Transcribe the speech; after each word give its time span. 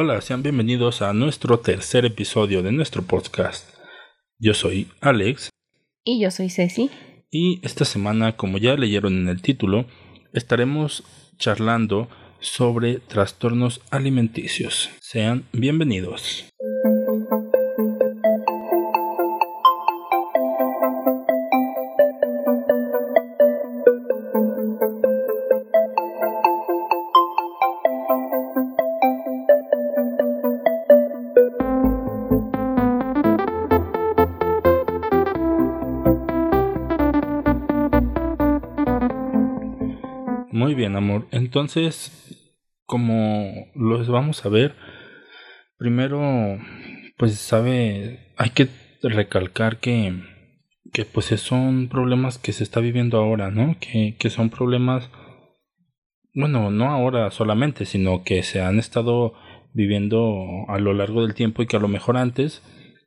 Hola, 0.00 0.20
sean 0.20 0.44
bienvenidos 0.44 1.02
a 1.02 1.12
nuestro 1.12 1.58
tercer 1.58 2.04
episodio 2.04 2.62
de 2.62 2.70
nuestro 2.70 3.02
podcast. 3.02 3.68
Yo 4.38 4.54
soy 4.54 4.86
Alex. 5.00 5.50
Y 6.04 6.22
yo 6.22 6.30
soy 6.30 6.50
Ceci. 6.50 6.88
Y 7.32 7.58
esta 7.64 7.84
semana, 7.84 8.36
como 8.36 8.58
ya 8.58 8.76
leyeron 8.76 9.14
en 9.18 9.28
el 9.28 9.42
título, 9.42 9.86
estaremos 10.32 11.02
charlando 11.36 12.06
sobre 12.38 13.00
trastornos 13.00 13.80
alimenticios. 13.90 14.88
Sean 15.00 15.46
bienvenidos. 15.52 16.44
Amor. 40.98 41.26
Entonces, 41.30 42.54
como 42.84 43.66
los 43.74 44.08
vamos 44.08 44.44
a 44.44 44.48
ver, 44.48 44.74
primero, 45.76 46.58
pues 47.16 47.34
sabe, 47.38 48.32
hay 48.36 48.50
que 48.50 48.68
recalcar 49.02 49.78
que, 49.78 50.14
que 50.92 51.04
pues 51.04 51.26
son 51.26 51.88
problemas 51.88 52.38
que 52.38 52.52
se 52.52 52.64
está 52.64 52.80
viviendo 52.80 53.18
ahora, 53.18 53.50
¿no? 53.50 53.76
Que, 53.80 54.16
que 54.18 54.30
son 54.30 54.50
problemas, 54.50 55.10
bueno, 56.34 56.70
no 56.70 56.90
ahora 56.90 57.30
solamente, 57.30 57.84
sino 57.84 58.22
que 58.24 58.42
se 58.42 58.60
han 58.60 58.78
estado 58.78 59.34
viviendo 59.74 60.64
a 60.68 60.78
lo 60.78 60.94
largo 60.94 61.22
del 61.22 61.34
tiempo 61.34 61.62
y 61.62 61.66
que 61.66 61.76
a 61.76 61.80
lo 61.80 61.88
mejor 61.88 62.16
antes 62.16 62.62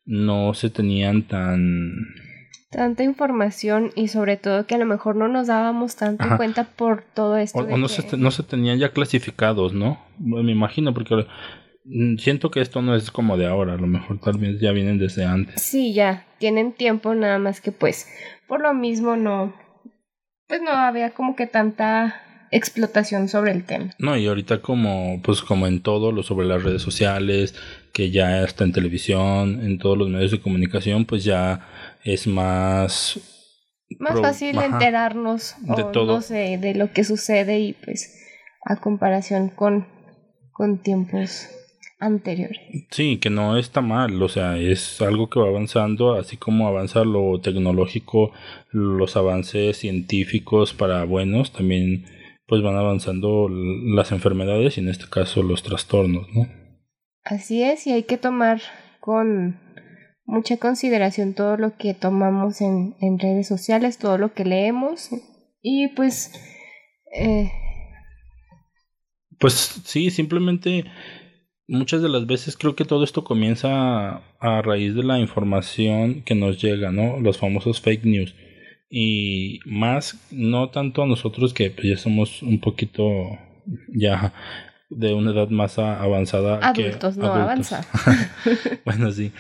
no 0.05 0.53
se 0.53 0.69
tenían 0.69 1.23
tan 1.23 1.93
tanta 2.71 3.03
información 3.03 3.91
y 3.95 4.07
sobre 4.07 4.37
todo 4.37 4.65
que 4.65 4.75
a 4.75 4.77
lo 4.77 4.85
mejor 4.85 5.15
no 5.17 5.27
nos 5.27 5.47
dábamos 5.47 5.97
tanto 5.97 6.25
cuenta 6.37 6.63
por 6.63 7.03
todo 7.03 7.37
esto. 7.37 7.59
O, 7.59 7.77
no, 7.77 7.87
se, 7.87 8.17
no 8.17 8.31
se 8.31 8.43
tenían 8.43 8.79
ya 8.79 8.93
clasificados, 8.93 9.73
¿no? 9.73 9.99
Me 10.17 10.51
imagino 10.51 10.93
porque 10.93 11.27
mm, 11.83 12.15
siento 12.17 12.49
que 12.49 12.61
esto 12.61 12.81
no 12.81 12.95
es 12.95 13.11
como 13.11 13.37
de 13.37 13.45
ahora, 13.45 13.73
a 13.73 13.77
lo 13.77 13.87
mejor 13.87 14.19
tal 14.19 14.37
vez 14.37 14.59
ya 14.61 14.71
vienen 14.71 14.97
desde 14.97 15.25
antes. 15.25 15.61
Sí, 15.61 15.93
ya, 15.93 16.25
tienen 16.39 16.71
tiempo 16.71 17.13
nada 17.13 17.37
más 17.39 17.59
que 17.59 17.73
pues 17.73 18.07
por 18.47 18.61
lo 18.61 18.73
mismo 18.73 19.17
no, 19.17 19.53
pues 20.47 20.61
no 20.61 20.71
había 20.71 21.11
como 21.11 21.35
que 21.35 21.47
tanta 21.47 22.23
explotación 22.51 23.29
sobre 23.29 23.51
el 23.51 23.63
tema. 23.63 23.91
No, 23.97 24.17
y 24.17 24.27
ahorita 24.27 24.61
como 24.61 25.21
pues 25.23 25.41
como 25.41 25.67
en 25.67 25.81
todo 25.81 26.11
lo 26.11 26.23
sobre 26.23 26.45
las 26.45 26.63
redes 26.63 26.81
sociales, 26.81 27.55
que 27.93 28.11
ya 28.11 28.43
está 28.43 28.63
en 28.63 28.73
televisión, 28.73 29.61
en 29.63 29.79
todos 29.79 29.97
los 29.97 30.09
medios 30.09 30.31
de 30.31 30.41
comunicación, 30.41 31.05
pues 31.05 31.23
ya 31.23 31.67
es 32.03 32.27
más 32.27 33.19
más 33.99 34.19
fácil 34.19 34.57
enterarnos 34.57 35.55
de 35.61 35.83
todo 35.91 36.19
de 36.19 36.73
lo 36.75 36.91
que 36.91 37.03
sucede 37.03 37.59
y 37.59 37.73
pues 37.73 38.17
a 38.65 38.75
comparación 38.77 39.49
con 39.49 39.87
con 40.51 40.81
tiempos 40.81 41.49
anteriores. 41.99 42.59
Sí, 42.89 43.17
que 43.17 43.29
no 43.29 43.57
está 43.57 43.81
mal, 43.81 44.21
o 44.21 44.27
sea, 44.27 44.57
es 44.57 45.01
algo 45.01 45.29
que 45.29 45.39
va 45.39 45.47
avanzando, 45.47 46.15
así 46.15 46.35
como 46.35 46.67
avanza 46.67 47.05
lo 47.05 47.39
tecnológico, 47.39 48.31
los 48.71 49.15
avances 49.15 49.77
científicos 49.77 50.73
para 50.73 51.03
buenos, 51.05 51.53
también 51.53 52.05
pues 52.51 52.61
van 52.61 52.75
avanzando 52.75 53.47
las 53.47 54.11
enfermedades 54.11 54.75
y 54.75 54.81
en 54.81 54.89
este 54.89 55.05
caso 55.09 55.41
los 55.41 55.63
trastornos, 55.63 56.27
¿no? 56.35 56.49
Así 57.23 57.63
es, 57.63 57.87
y 57.87 57.93
hay 57.93 58.03
que 58.03 58.17
tomar 58.17 58.61
con 58.99 59.57
mucha 60.25 60.57
consideración 60.57 61.33
todo 61.33 61.55
lo 61.55 61.77
que 61.77 61.93
tomamos 61.93 62.59
en, 62.59 62.97
en 62.99 63.19
redes 63.19 63.47
sociales, 63.47 63.99
todo 63.99 64.17
lo 64.17 64.33
que 64.33 64.43
leemos 64.43 65.11
y 65.61 65.87
pues... 65.95 66.33
Eh... 67.15 67.49
Pues 69.39 69.53
sí, 69.85 70.11
simplemente 70.11 70.83
muchas 71.69 72.01
de 72.01 72.09
las 72.09 72.27
veces 72.27 72.57
creo 72.57 72.75
que 72.75 72.83
todo 72.83 73.05
esto 73.05 73.23
comienza 73.23 74.23
a, 74.41 74.61
raíz 74.61 74.93
de 74.93 75.03
la 75.03 75.19
información 75.19 76.21
que 76.23 76.35
nos 76.35 76.61
llega, 76.61 76.91
¿no? 76.91 77.17
Los 77.21 77.37
famosos 77.37 77.79
fake 77.79 78.03
news. 78.03 78.35
Y 78.91 79.61
más, 79.65 80.19
no 80.31 80.69
tanto 80.69 81.03
a 81.03 81.07
nosotros 81.07 81.53
que 81.53 81.71
pues, 81.71 81.87
ya 81.87 81.97
somos 81.97 82.43
un 82.43 82.59
poquito 82.59 83.39
ya 83.87 84.33
de 84.89 85.13
una 85.13 85.31
edad 85.31 85.49
más 85.49 85.79
avanzada. 85.79 86.59
Adultos, 86.61 87.15
no 87.15 87.33
avanza. 87.33 87.85
bueno, 88.85 89.11
sí 89.11 89.31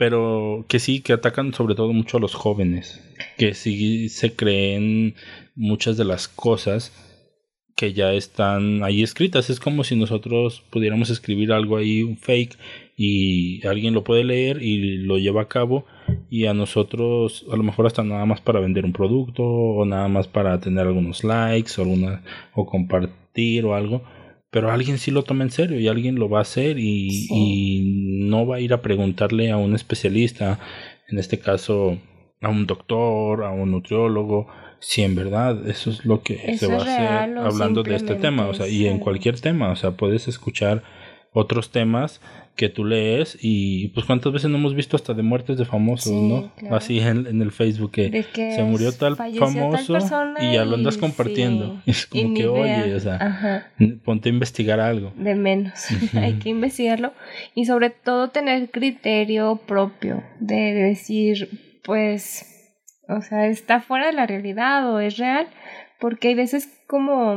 pero 0.00 0.64
que 0.66 0.78
sí, 0.78 1.02
que 1.02 1.12
atacan 1.12 1.52
sobre 1.52 1.74
todo 1.74 1.92
mucho 1.92 2.16
a 2.16 2.20
los 2.20 2.34
jóvenes, 2.34 3.06
que 3.36 3.52
sí 3.52 4.08
se 4.08 4.34
creen 4.34 5.14
muchas 5.54 5.98
de 5.98 6.06
las 6.06 6.26
cosas 6.26 6.90
que 7.76 7.92
ya 7.92 8.14
están 8.14 8.82
ahí 8.82 9.02
escritas. 9.02 9.50
Es 9.50 9.60
como 9.60 9.84
si 9.84 9.96
nosotros 9.96 10.62
pudiéramos 10.70 11.10
escribir 11.10 11.52
algo 11.52 11.76
ahí, 11.76 12.02
un 12.02 12.16
fake, 12.16 12.56
y 13.02 13.66
alguien 13.66 13.94
lo 13.94 14.04
puede 14.04 14.24
leer 14.24 14.62
y 14.62 14.98
lo 14.98 15.16
lleva 15.16 15.40
a 15.40 15.48
cabo, 15.48 15.86
y 16.28 16.44
a 16.44 16.52
nosotros 16.52 17.46
a 17.50 17.56
lo 17.56 17.62
mejor 17.62 17.86
hasta 17.86 18.04
nada 18.04 18.26
más 18.26 18.42
para 18.42 18.60
vender 18.60 18.84
un 18.84 18.92
producto, 18.92 19.42
o 19.42 19.86
nada 19.86 20.06
más 20.08 20.28
para 20.28 20.60
tener 20.60 20.86
algunos 20.86 21.24
likes, 21.24 21.72
o, 21.78 21.84
alguna, 21.84 22.22
o 22.52 22.66
compartir 22.66 23.64
o 23.64 23.74
algo. 23.74 24.02
Pero 24.50 24.70
alguien 24.70 24.98
sí 24.98 25.10
lo 25.12 25.22
toma 25.22 25.44
en 25.44 25.50
serio 25.50 25.80
y 25.80 25.88
alguien 25.88 26.16
lo 26.16 26.28
va 26.28 26.40
a 26.40 26.42
hacer 26.42 26.78
y, 26.78 27.26
y, 27.30 28.26
no 28.28 28.46
va 28.46 28.56
a 28.56 28.60
ir 28.60 28.74
a 28.74 28.82
preguntarle 28.82 29.50
a 29.50 29.56
un 29.56 29.74
especialista, 29.74 30.58
en 31.08 31.18
este 31.18 31.38
caso 31.38 31.96
a 32.42 32.50
un 32.50 32.66
doctor, 32.66 33.44
a 33.44 33.50
un 33.50 33.70
nutriólogo, 33.70 34.48
si 34.78 35.00
en 35.04 35.14
verdad 35.14 35.66
eso 35.70 35.88
es 35.88 36.04
lo 36.04 36.20
que 36.20 36.54
se 36.58 36.66
va 36.66 36.74
a 36.74 36.82
hacer 36.82 37.38
hablando 37.38 37.82
de 37.82 37.94
este 37.94 38.16
tema, 38.16 38.46
o 38.46 38.52
sea, 38.52 38.68
y 38.68 38.86
en 38.86 38.98
cualquier 38.98 39.40
tema, 39.40 39.70
o 39.70 39.76
sea, 39.76 39.92
puedes 39.92 40.28
escuchar 40.28 40.82
otros 41.32 41.70
temas 41.70 42.20
que 42.56 42.68
tú 42.68 42.84
lees 42.84 43.38
y 43.40 43.88
pues 43.88 44.04
cuántas 44.04 44.32
veces 44.32 44.50
no 44.50 44.58
hemos 44.58 44.74
visto 44.74 44.94
hasta 44.94 45.14
de 45.14 45.22
muertes 45.22 45.56
de 45.56 45.64
famosos, 45.64 46.12
¿no? 46.12 46.52
Así 46.70 47.00
en, 47.00 47.26
en, 47.26 47.40
el 47.40 47.52
Facebook 47.52 47.92
que, 47.92 48.26
se 48.34 48.62
murió 48.62 48.92
tal 48.92 49.16
famoso 49.16 49.96
y 50.40 50.52
ya 50.52 50.64
lo 50.64 50.76
andas 50.76 50.98
compartiendo. 50.98 51.80
es 51.86 52.06
como 52.06 52.34
que, 52.34 52.46
oye, 52.46 52.94
o 52.94 53.00
sea, 53.00 53.72
ponte 54.04 54.28
a 54.28 54.32
investigar 54.32 54.78
algo. 54.78 55.12
De 55.16 55.34
menos, 55.34 55.72
hay 56.14 56.34
que 56.34 56.50
investigarlo. 56.50 57.12
Y 57.54 57.64
sobre 57.64 57.90
todo 57.90 58.28
tener 58.28 58.70
criterio 58.70 59.60
propio 59.66 60.22
de 60.38 60.74
decir, 60.74 61.48
pues, 61.82 62.44
o 63.08 63.22
sea, 63.22 63.46
está 63.46 63.80
fuera 63.80 64.06
de 64.06 64.12
la 64.12 64.26
realidad 64.26 64.92
o 64.92 65.00
es 65.00 65.16
real, 65.16 65.48
porque 65.98 66.28
hay 66.28 66.34
veces 66.34 66.68
como 66.86 67.36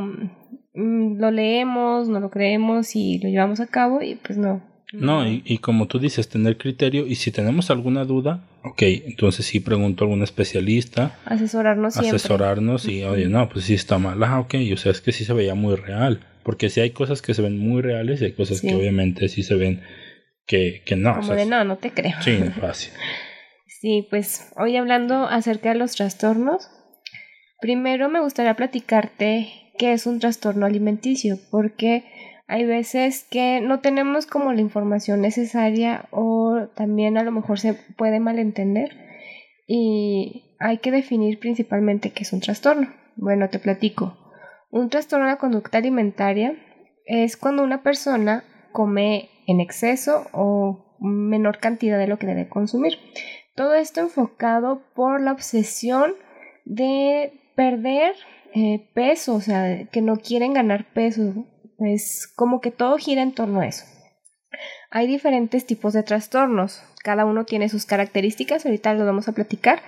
mm, 0.74 1.18
lo 1.18 1.30
leemos, 1.30 2.08
no 2.08 2.20
lo 2.20 2.30
creemos 2.30 2.94
y 2.94 3.20
lo 3.20 3.30
llevamos 3.30 3.60
a 3.60 3.66
cabo 3.66 4.02
y 4.02 4.16
pues 4.16 4.36
no, 4.36 4.62
no, 4.92 5.26
y, 5.26 5.42
y, 5.44 5.58
como 5.58 5.86
tú 5.86 5.98
dices, 5.98 6.28
tener 6.28 6.56
criterio 6.56 7.06
y 7.06 7.16
si 7.16 7.32
tenemos 7.32 7.70
alguna 7.70 8.04
duda, 8.04 8.44
ok, 8.62 8.82
entonces 8.82 9.46
sí 9.46 9.60
pregunto 9.60 10.04
a 10.04 10.06
algún 10.06 10.22
especialista. 10.22 11.18
Asesorarnos 11.24 11.94
siempre. 11.94 12.16
Asesorarnos 12.16 12.86
y, 12.86 13.02
oye, 13.04 13.26
no, 13.26 13.48
pues 13.48 13.64
sí 13.64 13.74
está 13.74 13.98
mal. 13.98 14.22
Ah, 14.22 14.40
ok, 14.40 14.54
o 14.72 14.76
sea, 14.76 14.92
es 14.92 15.00
que 15.00 15.12
sí 15.12 15.24
se 15.24 15.32
veía 15.32 15.54
muy 15.54 15.74
real. 15.76 16.20
Porque 16.44 16.68
sí 16.68 16.80
hay 16.80 16.90
cosas 16.90 17.22
que 17.22 17.32
se 17.32 17.42
ven 17.42 17.58
muy 17.58 17.80
reales 17.80 18.20
y 18.20 18.26
hay 18.26 18.32
cosas 18.32 18.60
que 18.60 18.74
obviamente 18.74 19.28
sí 19.28 19.42
se 19.42 19.54
ven 19.54 19.80
que, 20.46 20.82
que 20.84 20.94
no. 20.94 21.16
Como 21.16 21.32
de 21.32 21.46
no, 21.46 21.64
no 21.64 21.76
te 21.76 21.90
creo. 21.90 22.20
Sí, 22.20 22.38
fácil. 22.60 22.92
sí, 23.66 24.06
pues 24.10 24.52
hoy 24.56 24.76
hablando 24.76 25.26
acerca 25.26 25.70
de 25.70 25.76
los 25.76 25.92
trastornos, 25.92 26.68
primero 27.60 28.10
me 28.10 28.20
gustaría 28.20 28.54
platicarte 28.54 29.50
qué 29.78 29.94
es 29.94 30.06
un 30.06 30.20
trastorno 30.20 30.66
alimenticio, 30.66 31.38
porque 31.50 32.04
hay 32.46 32.66
veces 32.66 33.26
que 33.30 33.60
no 33.60 33.80
tenemos 33.80 34.26
como 34.26 34.52
la 34.52 34.60
información 34.60 35.20
necesaria 35.20 36.06
o 36.10 36.68
también 36.74 37.16
a 37.16 37.22
lo 37.22 37.32
mejor 37.32 37.58
se 37.58 37.74
puede 37.74 38.20
malentender 38.20 38.96
y 39.66 40.56
hay 40.58 40.78
que 40.78 40.90
definir 40.90 41.38
principalmente 41.38 42.10
qué 42.10 42.22
es 42.22 42.32
un 42.32 42.40
trastorno. 42.40 42.92
Bueno, 43.16 43.48
te 43.48 43.58
platico. 43.58 44.16
Un 44.70 44.90
trastorno 44.90 45.24
de 45.26 45.32
la 45.32 45.38
conducta 45.38 45.78
alimentaria 45.78 46.54
es 47.06 47.36
cuando 47.36 47.62
una 47.62 47.82
persona 47.82 48.44
come 48.72 49.30
en 49.46 49.60
exceso 49.60 50.26
o 50.32 50.96
menor 51.00 51.58
cantidad 51.58 51.98
de 51.98 52.08
lo 52.08 52.18
que 52.18 52.26
debe 52.26 52.48
consumir. 52.48 52.98
Todo 53.54 53.74
esto 53.74 54.00
enfocado 54.00 54.82
por 54.94 55.20
la 55.20 55.32
obsesión 55.32 56.12
de 56.64 57.32
perder 57.56 58.14
eh, 58.54 58.88
peso, 58.94 59.34
o 59.34 59.40
sea, 59.40 59.86
que 59.90 60.02
no 60.02 60.16
quieren 60.16 60.54
ganar 60.54 60.92
peso, 60.92 61.46
es 61.78 62.32
como 62.34 62.60
que 62.60 62.70
todo 62.70 62.96
gira 62.98 63.22
en 63.22 63.34
torno 63.34 63.60
a 63.60 63.66
eso. 63.66 63.84
Hay 64.90 65.06
diferentes 65.06 65.66
tipos 65.66 65.92
de 65.92 66.02
trastornos, 66.02 66.82
cada 67.02 67.24
uno 67.24 67.44
tiene 67.44 67.68
sus 67.68 67.86
características, 67.86 68.64
ahorita 68.64 68.94
lo 68.94 69.04
vamos 69.04 69.28
a 69.28 69.32
platicar, 69.32 69.82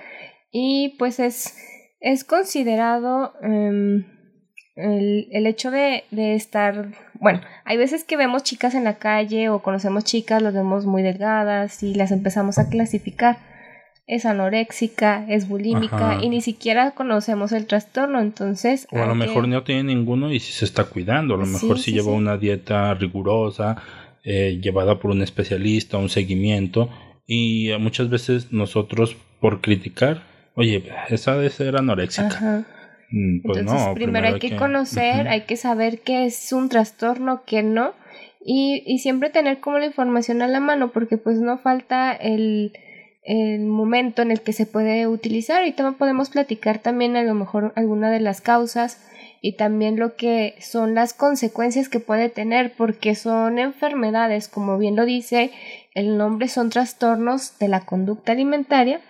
y 0.51 0.95
pues 0.99 1.19
es, 1.19 1.55
es 1.99 2.23
considerado 2.23 3.33
em, 3.41 4.05
el, 4.75 5.27
el 5.31 5.47
hecho 5.47 5.71
de, 5.71 6.03
de, 6.11 6.35
estar, 6.35 6.89
bueno, 7.13 7.41
hay 7.65 7.77
veces 7.77 8.03
que 8.03 8.17
vemos 8.17 8.43
chicas 8.43 8.75
en 8.75 8.83
la 8.83 8.97
calle 8.97 9.49
o 9.49 9.61
conocemos 9.61 10.03
chicas, 10.03 10.41
las 10.41 10.53
vemos 10.53 10.85
muy 10.85 11.03
delgadas 11.03 11.83
y 11.83 11.95
las 11.95 12.11
empezamos 12.11 12.59
a 12.59 12.69
clasificar. 12.69 13.37
Es 14.07 14.25
anoréxica, 14.25 15.25
es 15.27 15.49
bulímica 15.49 16.19
y 16.21 16.29
ni 16.29 16.39
siquiera 16.39 16.91
conocemos 16.91 17.51
el 17.51 17.65
trastorno, 17.65 18.21
entonces... 18.21 18.87
O 18.89 19.03
a 19.03 19.05
lo 19.05 19.15
mejor 19.15 19.49
no 19.49 19.63
tiene 19.63 19.83
ninguno 19.83 20.31
y 20.31 20.39
si 20.39 20.53
se 20.53 20.63
está 20.63 20.85
cuidando, 20.85 21.35
a 21.35 21.37
lo 21.37 21.45
mejor 21.45 21.77
si 21.77 21.91
lleva 21.91 22.13
una 22.13 22.37
dieta 22.37 22.93
rigurosa, 22.93 23.75
eh, 24.23 24.59
llevada 24.61 24.97
por 24.99 25.11
un 25.11 25.21
especialista, 25.21 25.97
un 25.97 26.07
seguimiento 26.07 26.89
y 27.27 27.71
muchas 27.79 28.09
veces 28.09 28.53
nosotros 28.53 29.17
por 29.41 29.59
criticar, 29.59 30.23
oye, 30.55 30.83
esa 31.09 31.37
de 31.37 31.49
ser 31.49 31.75
anoréxica. 31.75 32.65
Mm, 33.11 33.41
pues 33.41 33.57
Entonces, 33.59 33.87
primero, 33.93 34.27
hay 34.27 34.39
que, 34.39 34.55
conocer, 34.55 35.27
hay 35.27 35.41
que 35.41 35.57
saber 35.57 35.99
qué 35.99 36.25
es 36.25 36.53
un 36.53 36.69
trastorno, 36.69 37.43
qué 37.45 37.61
no, 37.61 37.93
y, 38.43 38.83
y, 38.85 38.99
siempre 38.99 39.29
tener 39.29 39.59
como 39.59 39.79
la 39.79 39.85
información 39.85 40.41
a 40.41 40.47
la 40.47 40.61
mano, 40.61 40.91
porque 40.91 41.17
pues 41.17 41.39
no 41.39 41.57
falta 41.57 42.13
el, 42.13 42.71
el 43.27 43.65
momento 43.65 44.21
en 44.21 44.31
el 44.31 44.41
que 44.41 44.53
se 44.53 44.65
puede 44.65 45.07
utilizar. 45.07 45.67
y 45.67 45.73
también 45.73 45.95
podemos 45.95 46.29
platicar 46.29 46.79
también 46.79 47.15
a 47.15 47.23
lo 47.23 47.35
mejor 47.35 47.73
alguna 47.75 48.09
de 48.09 48.19
las 48.19 48.41
causas 48.41 48.99
y 49.41 49.53
también 49.53 49.99
lo 49.99 50.15
que 50.15 50.55
son 50.59 50.95
las 50.95 51.13
consecuencias 51.13 51.89
que 51.89 51.99
puede 51.99 52.29
tener, 52.29 52.73
porque 52.75 53.13
son 53.13 53.59
enfermedades, 53.59 54.47
como 54.47 54.77
bien 54.77 54.95
lo 54.95 55.05
dice 55.05 55.51
el 55.93 56.17
nombre, 56.17 56.47
son 56.47 56.69
trastornos 56.69 57.59
de 57.59 57.67
la 57.67 57.81
conducta 57.81 58.31
alimentaria 58.31 59.01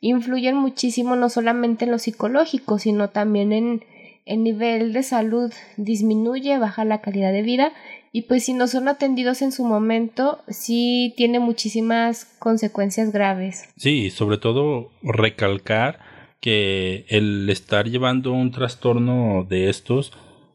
influyen 0.00 0.56
muchísimo 0.56 1.16
no 1.16 1.28
solamente 1.28 1.84
en 1.84 1.90
lo 1.90 1.98
psicológico, 1.98 2.78
sino 2.78 3.10
también 3.10 3.52
en 3.52 3.84
el 4.24 4.42
nivel 4.42 4.92
de 4.92 5.02
salud 5.02 5.52
disminuye, 5.76 6.58
baja 6.58 6.84
la 6.84 7.00
calidad 7.00 7.32
de 7.32 7.42
vida 7.42 7.72
y 8.16 8.22
pues 8.22 8.46
si 8.46 8.54
no 8.54 8.66
son 8.66 8.88
atendidos 8.88 9.42
en 9.42 9.52
su 9.52 9.62
momento, 9.62 10.42
sí 10.48 11.12
tiene 11.18 11.38
muchísimas 11.38 12.24
consecuencias 12.38 13.12
graves. 13.12 13.68
Sí, 13.76 14.08
sobre 14.08 14.38
todo 14.38 14.90
recalcar 15.02 15.98
que 16.40 17.04
el 17.10 17.46
estar 17.50 17.90
llevando 17.90 18.32
un 18.32 18.52
trastorno 18.52 19.44
de 19.46 19.68
estos 19.68 20.14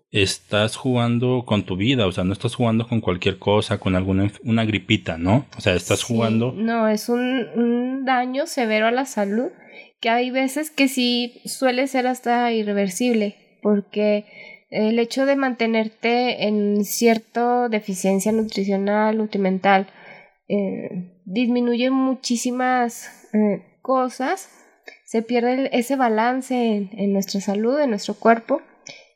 estás 0.10 0.76
jugando 0.76 1.44
con 1.46 1.62
tu 1.62 1.78
vida, 1.78 2.08
o 2.08 2.12
sea, 2.12 2.24
no 2.24 2.34
estás 2.34 2.56
jugando 2.56 2.88
con 2.88 3.00
cualquier 3.00 3.38
cosa, 3.38 3.78
con 3.78 3.96
alguna 3.96 4.32
una 4.44 4.66
gripita, 4.66 5.20
¿no? 5.20 5.46
O 5.56 5.62
sea, 5.62 5.76
estás 5.76 6.02
jugando... 6.02 6.54
No, 6.54 6.88
es 6.88 7.10
un, 7.10 7.48
un, 7.54 8.06
daño 8.06 8.48
severo 8.48 8.88
a 8.88 8.92
la 8.92 9.06
salud 9.06 9.50
que 10.00 10.10
hay 10.10 10.32
veces 10.32 10.72
que 10.72 10.88
sí 10.88 11.40
suele 11.46 11.86
ser 11.86 12.08
hasta 12.08 12.52
irreversible, 12.54 13.36
porque 13.62 14.26
el 14.72 14.98
hecho 15.00 15.26
de 15.26 15.36
mantenerte 15.36 16.48
en 16.48 16.84
cierta 16.84 17.70
deficiencia 17.70 18.32
nutricional, 18.32 19.18
nutrimental, 19.18 19.88
eh, 20.48 21.20
disminuye 21.26 21.92
muchísimas 21.92 23.30
eh, 23.34 23.64
cosas, 23.82 24.50
se 25.06 25.22
pierde 25.22 25.70
ese 25.74 25.96
balance 25.96 26.56
en, 26.56 26.90
en 26.94 27.14
nuestra 27.14 27.42
salud, 27.42 27.80
en 27.80 27.92
nuestro 27.92 28.16
cuerpo 28.16 28.62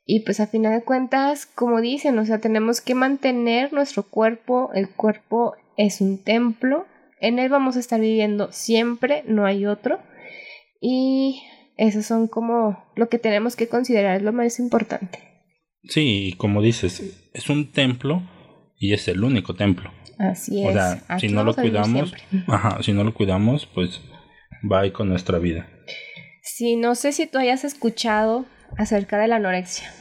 y 0.05 0.19
pues 0.19 0.39
a 0.39 0.47
final 0.47 0.73
de 0.73 0.85
cuentas, 0.85 1.47
como 1.47 1.81
dicen, 1.81 2.19
o 2.19 2.25
sea, 2.25 2.39
tenemos 2.39 2.79
que 2.79 2.93
mantener 2.93 3.73
nuestro 3.73 4.03
cuerpo, 4.03 4.69
el 4.75 4.89
cuerpo 4.89 5.55
es 5.77 5.99
un 5.99 6.23
templo, 6.23 6.85
en 7.19 7.39
él 7.39 7.49
vamos 7.49 7.75
a 7.75 7.79
estar 7.79 7.99
viviendo 7.99 8.51
siempre, 8.51 9.23
no 9.25 9.45
hay 9.45 9.65
otro. 9.65 9.99
Y 10.79 11.41
eso 11.77 12.03
son 12.03 12.27
como 12.27 12.85
lo 12.95 13.09
que 13.09 13.17
tenemos 13.17 13.55
que 13.55 13.67
considerar 13.67 14.17
es 14.17 14.21
lo 14.21 14.31
más 14.31 14.59
importante. 14.59 15.34
Sí, 15.87 16.33
como 16.37 16.61
dices, 16.61 17.29
es 17.33 17.49
un 17.49 17.71
templo 17.71 18.23
y 18.77 18.93
es 18.93 19.07
el 19.07 19.23
único 19.23 19.53
templo. 19.55 19.91
Así 20.17 20.63
es. 20.63 20.69
O 20.69 20.73
sea, 20.73 21.19
si 21.19 21.27
no 21.27 21.43
lo 21.43 21.53
cuidamos, 21.53 22.13
ajá, 22.47 22.81
si 22.81 22.93
no 22.93 23.03
lo 23.03 23.13
cuidamos, 23.13 23.65
pues 23.65 24.01
va 24.71 24.81
ahí 24.81 24.91
con 24.91 25.09
nuestra 25.09 25.39
vida. 25.39 25.67
Sí, 26.41 26.75
no 26.75 26.95
sé 26.95 27.11
si 27.11 27.27
tú 27.27 27.37
hayas 27.37 27.63
escuchado 27.63 28.45
acerca 28.77 29.17
de 29.17 29.27
la 29.27 29.37
anorexia? 29.37 29.91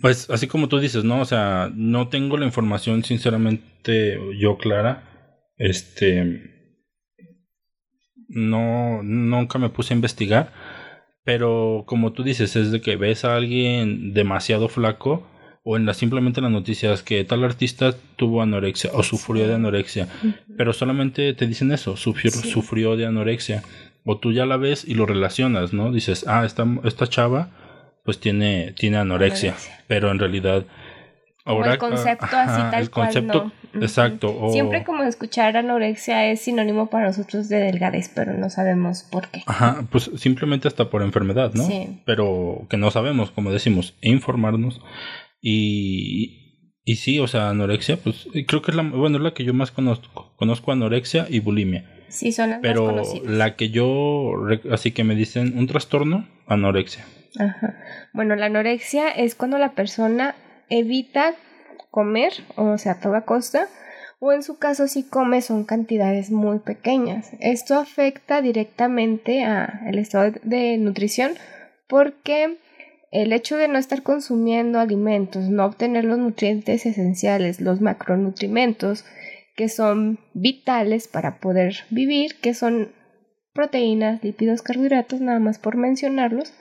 Pues 0.00 0.30
así 0.30 0.46
como 0.46 0.68
tú 0.68 0.78
dices, 0.78 1.04
¿no? 1.04 1.20
O 1.20 1.24
sea, 1.24 1.70
no 1.74 2.08
tengo 2.08 2.36
la 2.36 2.46
información 2.46 3.04
sinceramente 3.04 4.18
yo 4.38 4.56
clara. 4.56 5.52
Este 5.58 6.52
no 8.28 9.02
nunca 9.02 9.58
me 9.58 9.70
puse 9.70 9.94
a 9.94 9.96
investigar, 9.96 10.52
pero 11.26 11.82
como 11.86 12.12
tú 12.12 12.22
dices, 12.22 12.54
es 12.54 12.70
de 12.70 12.80
que 12.80 12.94
ves 12.94 13.24
a 13.24 13.34
alguien 13.34 14.14
demasiado 14.14 14.68
flaco 14.68 15.26
o 15.64 15.76
en 15.76 15.84
la 15.84 15.92
simplemente 15.92 16.38
en 16.38 16.44
las 16.44 16.52
noticias 16.52 17.02
que 17.02 17.24
tal 17.24 17.42
artista 17.42 17.96
tuvo 18.14 18.42
anorexia 18.42 18.90
o 18.94 19.02
sufrió 19.02 19.48
de 19.48 19.54
anorexia, 19.54 20.06
pero 20.56 20.72
solamente 20.72 21.34
te 21.34 21.48
dicen 21.48 21.72
eso, 21.72 21.96
sufrió, 21.96 22.30
sufrió 22.30 22.96
de 22.96 23.06
anorexia 23.06 23.64
o 24.04 24.18
tú 24.18 24.30
ya 24.30 24.46
la 24.46 24.56
ves 24.56 24.84
y 24.86 24.94
lo 24.94 25.04
relacionas, 25.04 25.72
¿no? 25.72 25.90
Dices, 25.90 26.24
ah, 26.28 26.46
esta, 26.46 26.64
esta 26.84 27.08
chava 27.08 27.50
pues 28.04 28.20
tiene, 28.20 28.72
tiene 28.78 28.98
anorexia, 28.98 29.56
pero 29.88 30.12
en 30.12 30.20
realidad... 30.20 30.64
Ahora, 31.46 31.74
el 31.74 31.78
concepto 31.78 32.36
así 32.36 32.60
tal 32.70 32.82
el 32.82 32.90
concepto, 32.90 33.52
Exacto. 33.80 34.48
Siempre 34.50 34.82
como 34.84 35.04
escuchar 35.04 35.56
anorexia 35.56 36.26
es 36.26 36.40
sinónimo 36.40 36.88
para 36.88 37.06
nosotros 37.06 37.48
de 37.48 37.58
delgadez, 37.58 38.10
pero 38.12 38.34
no 38.34 38.50
sabemos 38.50 39.04
por 39.04 39.28
qué. 39.28 39.42
Ajá, 39.46 39.86
pues 39.90 40.10
simplemente 40.16 40.66
hasta 40.66 40.90
por 40.90 41.02
enfermedad, 41.02 41.52
¿no? 41.54 41.64
Sí. 41.64 42.00
Pero 42.04 42.66
que 42.68 42.76
no 42.76 42.90
sabemos, 42.90 43.30
como 43.30 43.52
decimos, 43.52 43.94
informarnos. 44.00 44.80
Y, 45.40 46.72
y 46.84 46.96
sí, 46.96 47.20
o 47.20 47.28
sea, 47.28 47.50
anorexia, 47.50 47.96
pues 47.96 48.26
creo 48.46 48.60
que 48.62 48.72
es 48.72 48.76
la, 48.76 48.82
bueno, 48.82 49.18
es 49.18 49.22
la 49.22 49.32
que 49.32 49.44
yo 49.44 49.54
más 49.54 49.70
conozco. 49.70 50.34
Conozco 50.36 50.72
anorexia 50.72 51.26
y 51.28 51.38
bulimia. 51.38 51.84
Sí, 52.08 52.32
son 52.32 52.50
las 52.50 52.60
Pero 52.60 53.02
la 53.24 53.54
que 53.54 53.70
yo, 53.70 54.32
así 54.72 54.90
que 54.90 55.04
me 55.04 55.14
dicen 55.14 55.56
un 55.56 55.68
trastorno, 55.68 56.26
anorexia. 56.48 57.04
Ajá. 57.38 57.76
Bueno, 58.12 58.34
la 58.34 58.46
anorexia 58.46 59.10
es 59.10 59.34
cuando 59.34 59.58
la 59.58 59.72
persona 59.72 60.34
evita 60.68 61.34
comer, 61.90 62.32
o 62.56 62.78
sea, 62.78 62.92
a 62.92 63.00
toda 63.00 63.22
costa, 63.22 63.68
o 64.18 64.32
en 64.32 64.42
su 64.42 64.58
caso 64.58 64.88
si 64.88 65.02
come 65.02 65.42
son 65.42 65.64
cantidades 65.64 66.30
muy 66.30 66.58
pequeñas. 66.58 67.30
Esto 67.40 67.78
afecta 67.78 68.40
directamente 68.40 69.44
al 69.44 69.98
estado 69.98 70.32
de 70.42 70.78
nutrición 70.78 71.34
porque 71.88 72.58
el 73.12 73.32
hecho 73.32 73.56
de 73.56 73.68
no 73.68 73.78
estar 73.78 74.02
consumiendo 74.02 74.78
alimentos, 74.78 75.44
no 75.44 75.64
obtener 75.64 76.04
los 76.04 76.18
nutrientes 76.18 76.86
esenciales, 76.86 77.60
los 77.60 77.80
macronutrimentos, 77.80 79.04
que 79.54 79.68
son 79.68 80.18
vitales 80.34 81.08
para 81.08 81.38
poder 81.38 81.76
vivir, 81.90 82.36
que 82.40 82.52
son 82.52 82.92
proteínas, 83.54 84.22
lípidos, 84.22 84.60
carbohidratos, 84.60 85.20
nada 85.20 85.38
más 85.38 85.58
por 85.58 85.76
mencionarlos, 85.76 86.52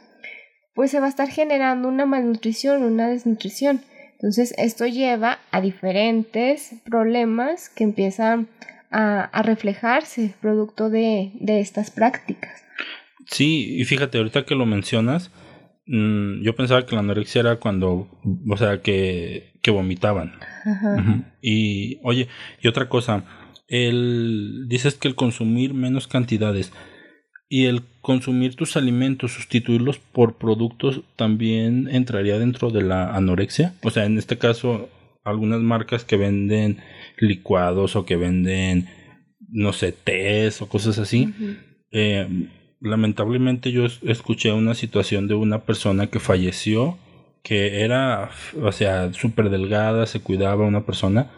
pues 0.74 0.92
se 0.92 1.00
va 1.00 1.08
a 1.08 1.10
estar 1.10 1.30
generando 1.30 1.90
una 1.90 2.06
malnutrición, 2.06 2.84
una 2.84 3.10
desnutrición. 3.10 3.82
Entonces 4.26 4.56
esto 4.58 4.88
lleva 4.88 5.38
a 5.52 5.62
diferentes 5.62 6.74
problemas 6.84 7.70
que 7.70 7.84
empiezan 7.84 8.48
a, 8.90 9.30
reflejarse 9.44 10.34
producto 10.42 10.90
de, 10.90 11.32
de, 11.36 11.60
estas 11.60 11.92
prácticas. 11.92 12.64
Sí, 13.28 13.76
y 13.78 13.84
fíjate, 13.84 14.18
ahorita 14.18 14.46
que 14.46 14.56
lo 14.56 14.66
mencionas, 14.66 15.30
Mm, 15.88 16.42
yo 16.42 16.56
pensaba 16.56 16.86
que 16.86 16.96
la 16.96 17.02
anorexia 17.02 17.42
era 17.42 17.60
cuando, 17.60 18.08
o 18.50 18.58
sea, 18.58 18.82
que, 18.82 19.54
que 19.62 19.72
vomitaban. 19.72 20.34
Y, 21.42 22.00
oye, 22.04 22.28
y 22.62 22.68
otra 22.68 22.90
cosa, 22.90 23.24
el, 23.68 24.66
dices 24.68 24.96
que 24.96 25.08
el 25.08 25.16
consumir 25.16 25.76
menos 25.76 26.08
cantidades 26.08 26.74
y 27.48 27.66
el 27.66 27.84
consumir 28.02 28.56
tus 28.56 28.76
alimentos, 28.78 29.34
sustituirlos 29.34 30.00
por 30.00 30.36
productos, 30.36 31.02
también 31.16 31.88
entraría 31.92 32.40
dentro 32.40 32.72
de 32.72 32.82
la 32.82 33.16
anorexia. 33.16 33.74
O 33.84 33.92
sea, 33.92 34.06
en 34.06 34.18
este 34.18 34.38
caso, 34.38 34.90
algunas 35.24 35.62
marcas 35.62 36.06
que 36.06 36.18
venden 36.18 36.80
licuados 37.18 37.96
o 37.96 38.06
que 38.06 38.16
venden, 38.16 38.88
no 39.50 39.74
sé, 39.74 39.92
tés 39.92 40.62
o 40.62 40.70
cosas 40.70 40.98
así. 40.98 41.34
eh, 41.92 42.28
lamentablemente 42.82 43.72
yo 43.72 43.86
escuché 44.04 44.52
una 44.52 44.76
situación 44.76 45.28
de 45.28 45.36
una 45.36 45.64
persona 45.66 46.08
que 46.08 46.20
falleció, 46.20 46.98
que 47.44 47.82
era, 47.82 48.32
o 48.62 48.72
sea, 48.72 49.14
súper 49.14 49.50
delgada, 49.50 50.06
se 50.06 50.20
cuidaba 50.20 50.66
una 50.66 50.86
persona 50.86 51.32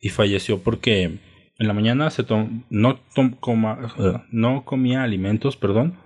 y 0.00 0.08
falleció 0.08 0.62
porque 0.62 1.18
en 1.58 1.68
la 1.68 1.74
mañana 1.74 2.10
se 2.10 2.24
no, 2.70 2.98
no 4.30 4.64
comía 4.64 5.02
alimentos, 5.02 5.56
perdón, 5.56 5.98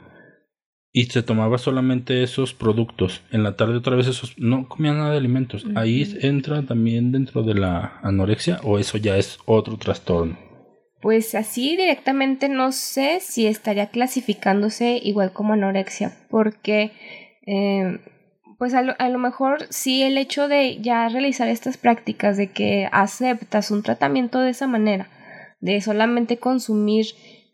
y 0.97 1.05
se 1.05 1.23
tomaba 1.23 1.59
solamente 1.59 2.23
esos 2.23 2.55
productos. 2.55 3.23
En 3.31 3.43
la 3.43 3.55
tarde 3.55 3.77
otra 3.77 3.97
vez 3.97 4.07
esos, 4.07 4.39
no 4.39 4.67
comía 4.67 4.95
nada 4.95 5.11
de 5.11 5.19
alimentos. 5.19 5.67
Ahí 5.75 6.17
entra 6.23 6.63
también 6.63 7.13
dentro 7.13 7.43
de 7.43 7.53
la 7.53 8.01
anorexia 8.03 8.61
o 8.63 8.79
eso 8.79 8.97
ya 8.97 9.19
es 9.19 9.39
otro 9.45 9.77
trastorno. 9.77 10.39
Pues 11.03 11.35
así 11.35 11.77
directamente 11.77 12.49
no 12.49 12.73
sé 12.73 13.19
si 13.21 13.47
estaría 13.47 13.89
clasificándose 13.89 14.99
igual 15.03 15.33
como 15.33 15.53
anorexia, 15.53 16.17
porque 16.31 16.93
eh, 17.47 18.01
pues 18.59 18.73
a 18.73 18.81
lo, 18.81 18.95
a 18.99 19.11
lo, 19.11 19.19
mejor 19.19 19.67
sí 19.69 20.03
el 20.03 20.17
hecho 20.17 20.49
de 20.49 20.79
ya 20.81 21.07
realizar 21.11 21.49
estas 21.49 21.77
prácticas, 21.77 22.39
de 22.39 22.51
que 22.51 22.89
aceptas 22.91 23.71
un 23.71 23.83
tratamiento 23.83 24.41
de 24.41 24.51
esa 24.51 24.67
manera, 24.67 25.11
de 25.61 25.81
solamente 25.81 26.39
consumir 26.39 27.07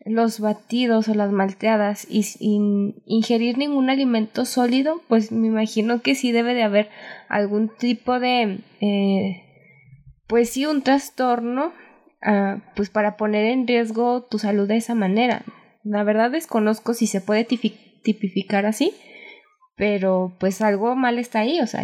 los 0.05 0.39
batidos 0.39 1.07
o 1.07 1.13
las 1.13 1.31
malteadas 1.31 2.05
y 2.09 2.23
sin 2.23 3.01
ingerir 3.05 3.57
ningún 3.57 3.89
alimento 3.89 4.45
sólido, 4.45 5.01
pues 5.07 5.31
me 5.31 5.47
imagino 5.47 6.01
que 6.01 6.15
sí 6.15 6.31
debe 6.31 6.53
de 6.53 6.63
haber 6.63 6.89
algún 7.29 7.69
tipo 7.69 8.19
de, 8.19 8.59
eh, 8.81 9.43
pues 10.27 10.49
sí, 10.49 10.65
un 10.65 10.81
trastorno, 10.81 11.71
uh, 12.25 12.59
pues 12.75 12.89
para 12.89 13.15
poner 13.15 13.45
en 13.45 13.67
riesgo 13.67 14.23
tu 14.23 14.39
salud 14.39 14.67
de 14.67 14.77
esa 14.77 14.95
manera. 14.95 15.43
La 15.83 16.03
verdad 16.03 16.31
desconozco 16.31 16.93
si 16.93 17.07
se 17.07 17.21
puede 17.21 17.45
tipificar 17.45 18.65
así, 18.65 18.93
pero 19.75 20.35
pues 20.39 20.61
algo 20.61 20.95
mal 20.95 21.17
está 21.17 21.39
ahí, 21.39 21.59
o 21.61 21.67
sea, 21.67 21.83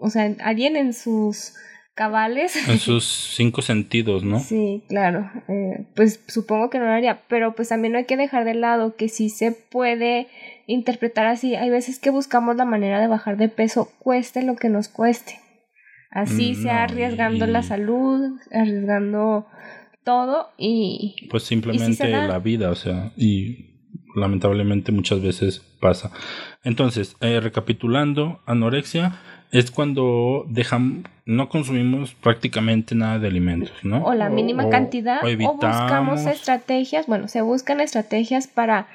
o 0.00 0.10
sea, 0.10 0.34
alguien 0.40 0.76
en 0.76 0.92
sus 0.92 1.54
cabales. 1.94 2.56
En 2.68 2.78
sus 2.78 3.04
cinco 3.04 3.62
sentidos, 3.62 4.24
¿no? 4.24 4.40
Sí, 4.40 4.82
claro. 4.88 5.30
Eh, 5.48 5.86
pues 5.94 6.22
supongo 6.26 6.70
que 6.70 6.78
no 6.78 6.86
lo 6.86 6.92
haría, 6.92 7.22
pero 7.28 7.54
pues 7.54 7.68
también 7.68 7.92
no 7.92 7.98
hay 7.98 8.04
que 8.04 8.16
dejar 8.16 8.44
de 8.44 8.54
lado 8.54 8.96
que 8.96 9.08
sí 9.08 9.28
se 9.28 9.52
puede 9.52 10.28
interpretar 10.66 11.26
así. 11.26 11.54
Hay 11.54 11.70
veces 11.70 11.98
que 11.98 12.10
buscamos 12.10 12.56
la 12.56 12.64
manera 12.64 13.00
de 13.00 13.06
bajar 13.06 13.36
de 13.36 13.48
peso, 13.48 13.90
cueste 13.98 14.42
lo 14.42 14.56
que 14.56 14.68
nos 14.68 14.88
cueste. 14.88 15.40
Así 16.10 16.52
mm, 16.52 16.62
sea 16.62 16.84
arriesgando 16.84 17.46
la 17.46 17.62
salud, 17.62 18.38
arriesgando 18.52 19.46
todo 20.04 20.50
y... 20.58 21.28
Pues 21.30 21.42
simplemente 21.42 22.08
la 22.08 22.38
vida, 22.38 22.70
o 22.70 22.76
sea, 22.76 23.12
y 23.16 23.74
lamentablemente 24.14 24.92
muchas 24.92 25.20
veces 25.20 25.58
pasa. 25.80 26.12
Entonces, 26.62 27.16
eh, 27.20 27.40
recapitulando, 27.40 28.40
anorexia 28.46 29.20
es 29.52 29.70
cuando 29.70 30.44
dejan, 30.48 31.08
no 31.26 31.48
consumimos 31.48 32.14
prácticamente 32.14 32.94
nada 32.94 33.18
de 33.18 33.28
alimentos, 33.28 33.72
¿no? 33.82 34.04
O 34.04 34.14
la 34.14 34.28
mínima 34.28 34.68
cantidad, 34.68 35.20
o, 35.22 35.54
buscamos 35.54 36.26
estrategias, 36.26 37.06
bueno, 37.06 37.28
se 37.28 37.40
buscan 37.40 37.80
estrategias 37.80 38.46
para 38.48 38.88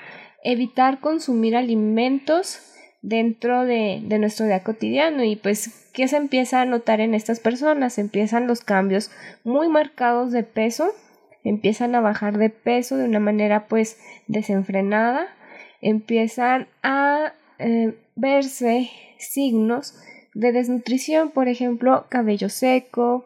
evitar 0.43 0.99
consumir 0.99 1.55
alimentos 1.55 2.59
dentro 3.01 3.63
de, 3.65 4.01
de, 4.03 4.19
nuestro 4.19 4.45
día 4.45 4.63
cotidiano 4.63 5.23
y 5.23 5.37
pues 5.37 5.89
¿qué 5.93 6.07
se 6.07 6.17
empieza 6.17 6.61
a 6.61 6.65
notar 6.65 6.99
en 6.99 7.13
estas 7.13 7.39
personas? 7.39 7.97
Empiezan 7.97 8.47
los 8.47 8.61
cambios 8.61 9.11
muy 9.45 9.69
marcados 9.69 10.31
de 10.31 10.43
peso, 10.43 10.89
empiezan 11.43 11.95
a 11.95 12.01
bajar 12.01 12.37
de 12.37 12.49
peso 12.49 12.97
de 12.97 13.05
una 13.05 13.19
manera 13.19 13.67
pues 13.67 13.97
desenfrenada, 14.27 15.27
empiezan 15.81 16.67
a 16.83 17.33
eh, 17.59 17.95
verse 18.15 18.89
signos 19.17 19.95
de 20.33 20.51
desnutrición, 20.51 21.31
por 21.31 21.47
ejemplo, 21.47 22.05
cabello 22.09 22.49
seco, 22.49 23.25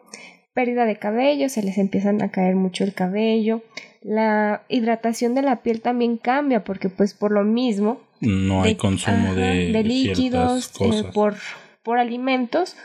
pérdida 0.52 0.84
de 0.84 0.96
cabello, 0.96 1.48
se 1.48 1.62
les 1.62 1.78
empiezan 1.78 2.22
a 2.22 2.30
caer 2.30 2.54
mucho 2.54 2.84
el 2.84 2.94
cabello, 2.94 3.62
la 4.04 4.62
hidratación 4.68 5.34
de 5.34 5.42
la 5.42 5.62
piel 5.62 5.80
también 5.80 6.18
cambia 6.18 6.62
porque 6.62 6.90
pues 6.90 7.14
por 7.14 7.32
lo 7.32 7.42
mismo 7.42 8.00
no 8.20 8.62
hay 8.62 8.74
consumo 8.76 9.34
de, 9.34 9.82
líquidos 9.82 10.70
eh, 10.80 11.04
por, 11.12 11.36
por 11.82 11.98
alimentos 11.98 12.76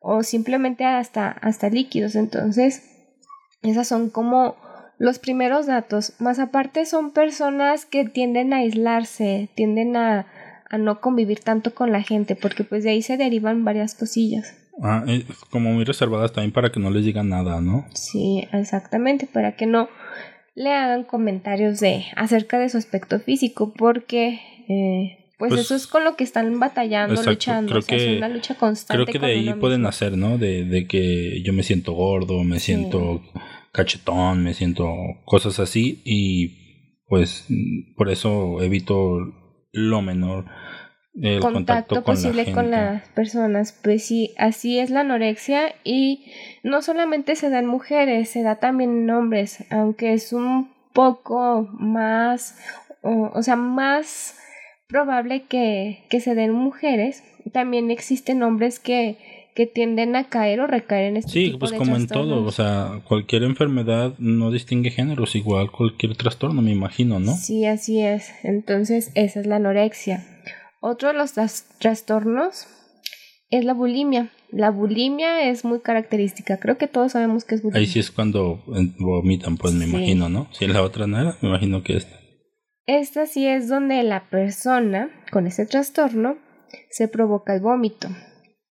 o 0.00 0.22
simplemente 0.22 0.84
hasta, 0.84 1.30
hasta 1.30 1.68
líquidos. 1.68 2.14
Entonces 2.14 2.82
esas 3.62 3.86
son 3.86 4.08
como 4.08 4.56
los 4.98 5.18
primeros 5.18 5.66
datos. 5.66 6.14
Más 6.18 6.38
aparte 6.38 6.86
son 6.86 7.12
personas 7.12 7.84
que 7.84 8.04
tienden 8.06 8.54
a 8.54 8.58
aislarse 8.58 9.50
tienden 9.54 9.96
a 9.96 10.26
a 10.72 10.78
no 10.78 11.00
convivir 11.00 11.40
tanto 11.40 11.74
con 11.74 11.92
la 11.92 12.02
gente, 12.02 12.34
porque 12.34 12.64
pues 12.64 12.82
de 12.82 12.90
ahí 12.90 13.02
se 13.02 13.18
derivan 13.18 13.62
varias 13.62 13.94
cosillas. 13.94 14.56
Ah, 14.82 15.04
como 15.50 15.70
muy 15.70 15.84
reservadas 15.84 16.32
también 16.32 16.50
para 16.50 16.72
que 16.72 16.80
no 16.80 16.90
les 16.90 17.04
digan 17.04 17.28
nada, 17.28 17.60
¿no? 17.60 17.86
Sí, 17.92 18.48
exactamente, 18.52 19.26
para 19.26 19.54
que 19.54 19.66
no 19.66 19.90
le 20.54 20.72
hagan 20.72 21.04
comentarios 21.04 21.78
de 21.78 22.06
acerca 22.16 22.58
de 22.58 22.70
su 22.70 22.78
aspecto 22.78 23.20
físico, 23.20 23.74
porque 23.76 24.40
eh, 24.66 25.28
pues, 25.38 25.50
pues, 25.50 25.60
eso 25.60 25.74
es 25.74 25.86
con 25.86 26.04
lo 26.04 26.16
que 26.16 26.24
están 26.24 26.58
batallando, 26.58 27.22
luchando, 27.22 27.70
creo 27.70 27.82
que, 27.82 28.12
es 28.12 28.16
una 28.16 28.30
lucha 28.30 28.54
constante. 28.54 29.04
Creo 29.04 29.20
que 29.20 29.26
de 29.26 29.32
ahí 29.32 29.54
pueden 29.54 29.84
hacer, 29.84 30.16
¿no? 30.16 30.38
De, 30.38 30.64
de, 30.64 30.86
que 30.86 31.42
yo 31.42 31.52
me 31.52 31.64
siento 31.64 31.92
gordo, 31.92 32.42
me 32.44 32.60
siento 32.60 33.20
cachetón, 33.72 34.42
me 34.42 34.54
siento 34.54 34.90
cosas 35.26 35.60
así 35.60 36.00
y 36.06 37.02
pues 37.08 37.46
por 37.94 38.08
eso 38.08 38.62
evito 38.62 39.41
lo 39.72 40.02
menor 40.02 40.46
el 41.20 41.40
contacto, 41.40 42.02
posible 42.02 42.52
con 42.52 42.70
las 42.70 43.06
personas. 43.10 43.78
Pues 43.82 44.04
sí, 44.04 44.34
así 44.38 44.78
es 44.78 44.90
la 44.90 45.00
anorexia 45.00 45.74
y 45.84 46.32
no 46.62 46.82
solamente 46.82 47.36
se 47.36 47.50
da 47.50 47.58
en 47.58 47.66
mujeres, 47.66 48.30
se 48.30 48.42
da 48.42 48.56
también 48.56 49.02
en 49.02 49.10
hombres, 49.10 49.64
aunque 49.70 50.14
es 50.14 50.32
un 50.32 50.72
poco 50.92 51.68
más, 51.72 52.58
o, 53.02 53.42
sea, 53.42 53.56
más 53.56 54.38
probable 54.88 55.44
que, 55.44 56.04
que 56.08 56.20
se 56.20 56.34
den 56.34 56.52
mujeres. 56.52 57.22
También 57.52 57.90
existen 57.90 58.42
hombres 58.42 58.78
que 58.78 59.41
que 59.54 59.66
tienden 59.66 60.16
a 60.16 60.28
caer 60.28 60.60
o 60.60 60.66
recaer 60.66 61.04
en 61.04 61.16
este 61.18 61.30
sí, 61.30 61.56
pues 61.58 61.72
como 61.72 61.96
en 61.96 62.06
todo, 62.06 62.44
o 62.44 62.52
sea, 62.52 63.02
cualquier 63.06 63.42
enfermedad 63.42 64.14
no 64.18 64.50
distingue 64.50 64.90
géneros, 64.90 65.34
igual 65.36 65.70
cualquier 65.70 66.16
trastorno, 66.16 66.62
me 66.62 66.70
imagino, 66.70 67.20
¿no? 67.20 67.34
Sí, 67.34 67.66
así 67.66 68.00
es. 68.00 68.30
Entonces, 68.42 69.10
esa 69.14 69.40
es 69.40 69.46
la 69.46 69.56
anorexia. 69.56 70.24
Otro 70.80 71.08
de 71.08 71.14
los 71.14 71.34
trastornos 71.78 72.66
es 73.50 73.64
la 73.64 73.74
bulimia. 73.74 74.30
La 74.50 74.70
bulimia 74.70 75.48
es 75.48 75.64
muy 75.64 75.80
característica. 75.80 76.58
Creo 76.58 76.78
que 76.78 76.88
todos 76.88 77.12
sabemos 77.12 77.44
que 77.44 77.54
es 77.54 77.62
bulimia. 77.62 77.80
Ahí 77.80 77.86
sí 77.86 77.98
es 77.98 78.10
cuando 78.10 78.62
vomitan, 78.98 79.58
pues 79.58 79.74
me 79.74 79.84
imagino, 79.84 80.28
¿no? 80.28 80.48
Si 80.52 80.66
la 80.66 80.82
otra 80.82 81.06
no 81.06 81.20
era, 81.20 81.36
me 81.42 81.50
imagino 81.50 81.82
que 81.82 81.98
esta. 81.98 82.18
Esta 82.86 83.26
sí 83.26 83.46
es 83.46 83.68
donde 83.68 84.02
la 84.02 84.28
persona 84.28 85.10
con 85.30 85.46
ese 85.46 85.66
trastorno 85.66 86.36
se 86.90 87.06
provoca 87.06 87.54
el 87.54 87.60
vómito 87.60 88.08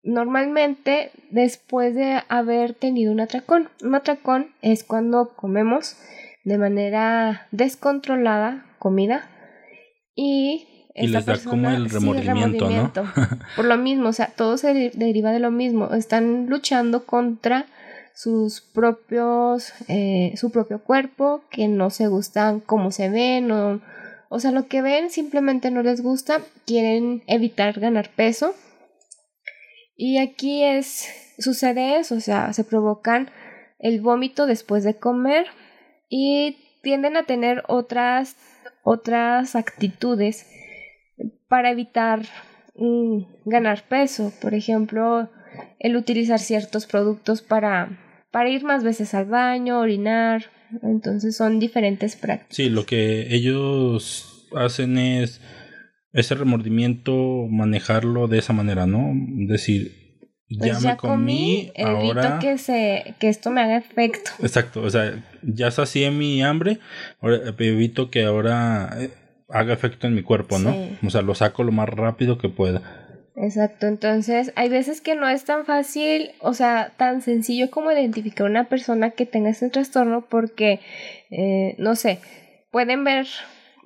normalmente 0.08 1.12
después 1.30 1.94
de 1.94 2.24
haber 2.30 2.74
tenido 2.74 3.12
un 3.12 3.20
atracón. 3.20 3.70
Un 3.84 3.94
atracón 3.94 4.48
es 4.62 4.84
cuando 4.84 5.34
comemos 5.36 5.98
de 6.46 6.58
manera 6.58 7.48
descontrolada 7.52 8.66
comida 8.80 9.30
y, 10.16 10.66
y 10.96 11.08
les 11.08 11.26
da 11.26 11.38
como 11.38 11.70
el 11.70 11.90
remordimiento, 11.90 12.70
¿no? 12.70 12.92
Por 13.56 13.66
lo 13.66 13.78
mismo, 13.78 14.10
o 14.10 14.14
sea, 14.14 14.28
todo 14.28 14.58
se 14.58 14.92
deriva 14.94 15.32
de 15.32 15.40
lo 15.40 15.52
mismo. 15.52 15.94
Están 15.94 16.48
luchando 16.48 17.06
contra 17.06 17.66
sus 18.16 18.62
propios, 18.62 19.74
eh, 19.90 20.34
su 20.38 20.52
propio 20.52 20.80
cuerpo, 20.80 21.44
que 21.52 21.68
no 21.68 21.90
se 21.90 22.08
gustan 22.08 22.62
cómo 22.62 22.92
se 22.92 23.10
ven, 23.10 23.52
o, 23.52 23.82
o 24.30 24.40
sea, 24.40 24.52
lo 24.52 24.68
que 24.68 24.82
ven 24.82 25.12
simplemente 25.12 25.70
no 25.70 25.84
les 25.84 26.02
gusta, 26.02 26.40
quieren 26.66 27.24
evitar 27.28 27.80
ganar 27.80 28.10
peso 28.16 28.56
y 29.98 30.20
aquí 30.20 30.64
es, 30.64 31.10
sucede 31.40 31.98
eso, 31.98 32.16
o 32.16 32.20
sea, 32.20 32.54
se 32.54 32.64
provocan 32.64 33.32
el 33.80 34.00
vómito 34.00 34.46
después 34.46 34.84
de 34.84 34.96
comer 34.96 35.48
y 36.08 36.58
tienden 36.84 37.18
a 37.18 37.24
tener 37.24 37.64
otras, 37.68 38.38
otras 38.84 39.56
actitudes 39.56 40.46
para 41.50 41.72
evitar 41.72 42.22
mm, 42.76 43.24
ganar 43.46 43.88
peso. 43.88 44.32
Por 44.40 44.54
ejemplo, 44.54 45.30
el 45.80 45.96
utilizar 45.96 46.40
ciertos 46.40 46.86
productos 46.86 47.42
para, 47.42 48.26
para 48.32 48.50
ir 48.50 48.64
más 48.64 48.84
veces 48.84 49.16
al 49.16 49.26
baño, 49.26 49.80
orinar. 49.80 50.46
Entonces 50.84 51.36
son 51.36 51.60
diferentes 51.60 52.16
prácticas. 52.16 52.56
Sí, 52.56 52.70
lo 52.70 52.86
que 52.86 53.34
ellos 53.34 54.48
hacen 54.56 54.98
es 55.00 55.42
ese 56.18 56.36
remordimiento 56.36 57.48
manejarlo 57.50 58.28
de 58.28 58.40
esa 58.40 58.52
manera, 58.52 58.88
¿no? 58.88 59.12
Decir, 59.14 60.08
pues 60.50 60.82
ya, 60.82 60.92
me 60.92 60.98
comí, 60.98 61.72
ahora 61.78 62.40
que 62.40 62.58
se 62.58 63.16
que 63.20 63.30
esto 63.30 63.52
me 63.52 63.62
haga 63.62 63.78
efecto. 63.78 64.32
Exacto, 64.42 64.82
o 64.82 64.90
sea, 64.90 65.24
ya 65.44 65.70
sacié 65.70 66.10
mi 66.10 66.42
hambre, 66.42 66.80
ahora 67.22 67.54
evito 67.60 68.10
que 68.10 68.24
ahora 68.24 68.90
eh, 68.98 69.12
haga 69.50 69.74
efecto 69.74 70.08
en 70.08 70.16
mi 70.16 70.24
cuerpo, 70.24 70.58
¿no? 70.58 70.76
O 71.06 71.10
sea, 71.12 71.22
lo 71.22 71.36
saco 71.36 71.64
lo 71.64 71.72
más 71.72 71.88
rápido 71.88 72.40
que 72.40 72.50
pueda. 72.50 72.82
Exacto, 73.36 73.86
entonces 73.86 74.52
hay 74.56 74.70
veces 74.70 75.00
que 75.00 75.14
no 75.14 75.30
es 75.30 75.46
tan 75.46 75.66
fácil, 75.66 76.32
o 76.40 76.56
sea, 76.56 76.94
tan 76.98 77.22
sencillo 77.22 77.70
como 77.70 77.92
identificar 77.92 78.50
una 78.50 78.64
persona 78.64 79.12
que 79.12 79.28
tenga 79.28 79.52
este 79.52 79.70
trastorno 79.70 80.26
porque, 80.28 80.80
eh, 81.30 81.76
no 81.78 81.96
sé, 81.96 82.20
pueden 82.72 83.04
ver 83.04 83.28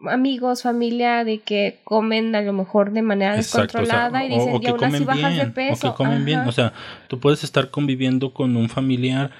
amigos, 0.09 0.63
familia, 0.63 1.23
de 1.23 1.39
que 1.39 1.79
comen 1.83 2.35
a 2.35 2.41
lo 2.41 2.53
mejor 2.53 2.91
de 2.91 3.01
manera 3.01 3.35
descontrolada 3.35 4.23
y 4.25 4.29
dicen, 4.29 4.59
que 4.59 4.69
aún 4.69 4.83
así 4.83 5.03
bajas 5.03 5.37
de 5.37 5.47
peso. 5.47 5.89
O 5.89 5.91
que 5.91 5.97
comen 5.97 6.25
bien, 6.25 6.39
o 6.39 6.51
sea, 6.51 6.73
tú 7.07 7.19
puedes 7.19 7.43
estar 7.43 7.69
conviviendo 7.69 8.33
con 8.33 8.55
un 8.57 8.69
familiar 8.69 9.31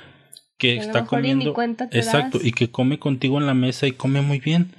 que, 0.58 0.77
está 0.77 1.06
comiendo. 1.06 1.56
exacto, 1.91 2.39
y 2.41 2.51
que 2.51 2.70
come 2.70 3.00
contigo 3.00 3.39
en 3.39 3.48
la 3.48 3.53
mesa 3.53 3.88
y 3.88 3.94
come 3.94 4.22
muy 4.22 4.39
bien. 4.39 4.72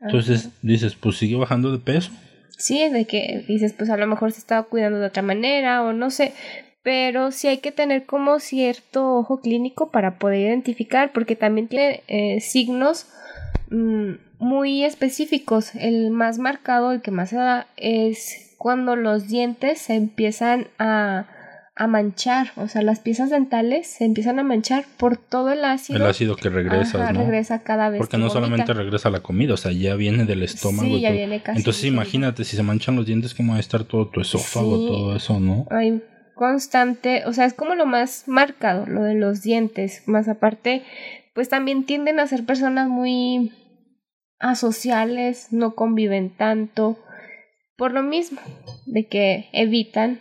Entonces 0.00 0.50
dices, 0.62 0.94
pues 0.94 1.16
sigue 1.16 1.36
bajando 1.36 1.72
de 1.72 1.78
peso. 1.78 2.10
Sí, 2.56 2.88
de 2.88 3.04
que 3.04 3.44
dices, 3.46 3.72
pues 3.72 3.90
a 3.90 3.96
lo 3.96 4.06
mejor 4.06 4.32
se 4.32 4.40
estaba 4.40 4.64
cuidando 4.64 4.98
de 4.98 5.06
otra 5.06 5.22
manera 5.22 5.82
o 5.82 5.92
no 5.92 6.10
sé, 6.10 6.32
pero 6.82 7.30
sí 7.30 7.46
hay 7.46 7.58
que 7.58 7.70
tener 7.70 8.04
como 8.04 8.40
cierto 8.40 9.16
ojo 9.16 9.40
clínico 9.40 9.90
para 9.90 10.18
poder 10.18 10.40
identificar, 10.40 11.12
porque 11.12 11.36
también 11.36 11.68
tiene 11.68 12.02
eh, 12.08 12.40
signos 12.40 13.06
mm, 13.70 14.14
muy 14.38 14.84
específicos. 14.84 15.74
El 15.74 16.10
más 16.10 16.38
marcado, 16.38 16.92
el 16.92 17.02
que 17.02 17.10
más 17.10 17.30
se 17.30 17.36
da, 17.36 17.66
es 17.76 18.54
cuando 18.58 18.96
los 18.96 19.28
dientes 19.28 19.80
se 19.80 19.94
empiezan 19.94 20.66
a, 20.78 21.26
a 21.76 21.86
manchar, 21.86 22.50
o 22.56 22.66
sea, 22.66 22.82
las 22.82 22.98
piezas 22.98 23.30
dentales 23.30 23.86
se 23.86 24.04
empiezan 24.04 24.40
a 24.40 24.42
manchar 24.42 24.84
por 24.96 25.16
todo 25.16 25.52
el 25.52 25.64
ácido. 25.64 25.98
El 25.98 26.06
ácido 26.06 26.34
que 26.34 26.50
regresa, 26.50 27.12
¿no? 27.12 27.20
regresa 27.20 27.60
cada 27.60 27.88
vez. 27.88 27.98
Porque 27.98 28.18
no 28.18 28.30
solamente 28.30 28.72
regresa 28.72 29.10
la 29.10 29.20
comida, 29.20 29.54
o 29.54 29.56
sea, 29.56 29.70
ya 29.70 29.94
viene 29.94 30.24
del 30.24 30.42
estómago. 30.42 30.88
Sí, 30.88 31.00
ya 31.00 31.12
viene 31.12 31.40
casi. 31.40 31.58
Entonces 31.58 31.84
imagínate, 31.84 32.44
si 32.44 32.56
se 32.56 32.64
manchan 32.64 32.96
los 32.96 33.06
dientes, 33.06 33.32
¿cómo 33.32 33.52
va 33.52 33.58
a 33.58 33.60
estar 33.60 33.84
todo 33.84 34.08
tu 34.08 34.20
esófago, 34.20 34.76
todo 34.88 35.16
eso, 35.16 35.38
no? 35.38 35.66
Hay 35.70 36.02
constante, 36.34 37.22
o 37.26 37.32
sea, 37.32 37.44
es 37.44 37.54
como 37.54 37.76
lo 37.76 37.86
más 37.86 38.24
marcado, 38.26 38.86
lo 38.86 39.02
de 39.02 39.14
los 39.14 39.42
dientes, 39.42 40.02
más 40.06 40.28
aparte, 40.28 40.82
pues 41.32 41.48
también 41.48 41.84
tienden 41.84 42.18
a 42.18 42.26
ser 42.26 42.44
personas 42.44 42.88
muy 42.88 43.52
asociales, 44.38 45.52
no 45.52 45.74
conviven 45.74 46.30
tanto, 46.30 46.98
por 47.76 47.92
lo 47.92 48.02
mismo, 48.02 48.40
de 48.86 49.06
que 49.06 49.48
evitan 49.52 50.20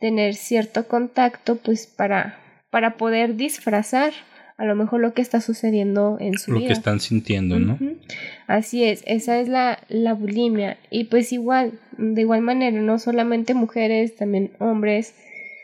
tener 0.00 0.34
cierto 0.34 0.86
contacto, 0.86 1.56
pues 1.56 1.86
para, 1.86 2.38
para 2.70 2.96
poder 2.96 3.36
disfrazar 3.36 4.12
a 4.56 4.64
lo 4.64 4.76
mejor 4.76 5.00
lo 5.00 5.14
que 5.14 5.22
está 5.22 5.40
sucediendo 5.40 6.16
en 6.20 6.38
su 6.38 6.52
vida. 6.52 6.60
Lo 6.60 6.66
que 6.68 6.72
están 6.72 7.00
sintiendo, 7.00 7.58
¿no? 7.58 7.78
Así 8.46 8.84
es, 8.84 9.02
esa 9.06 9.40
es 9.40 9.48
la, 9.48 9.80
la 9.88 10.14
bulimia. 10.14 10.78
Y 10.90 11.04
pues 11.04 11.32
igual, 11.32 11.80
de 11.98 12.20
igual 12.20 12.42
manera, 12.42 12.80
no 12.80 12.98
solamente 12.98 13.54
mujeres, 13.54 14.14
también 14.14 14.52
hombres, 14.60 15.14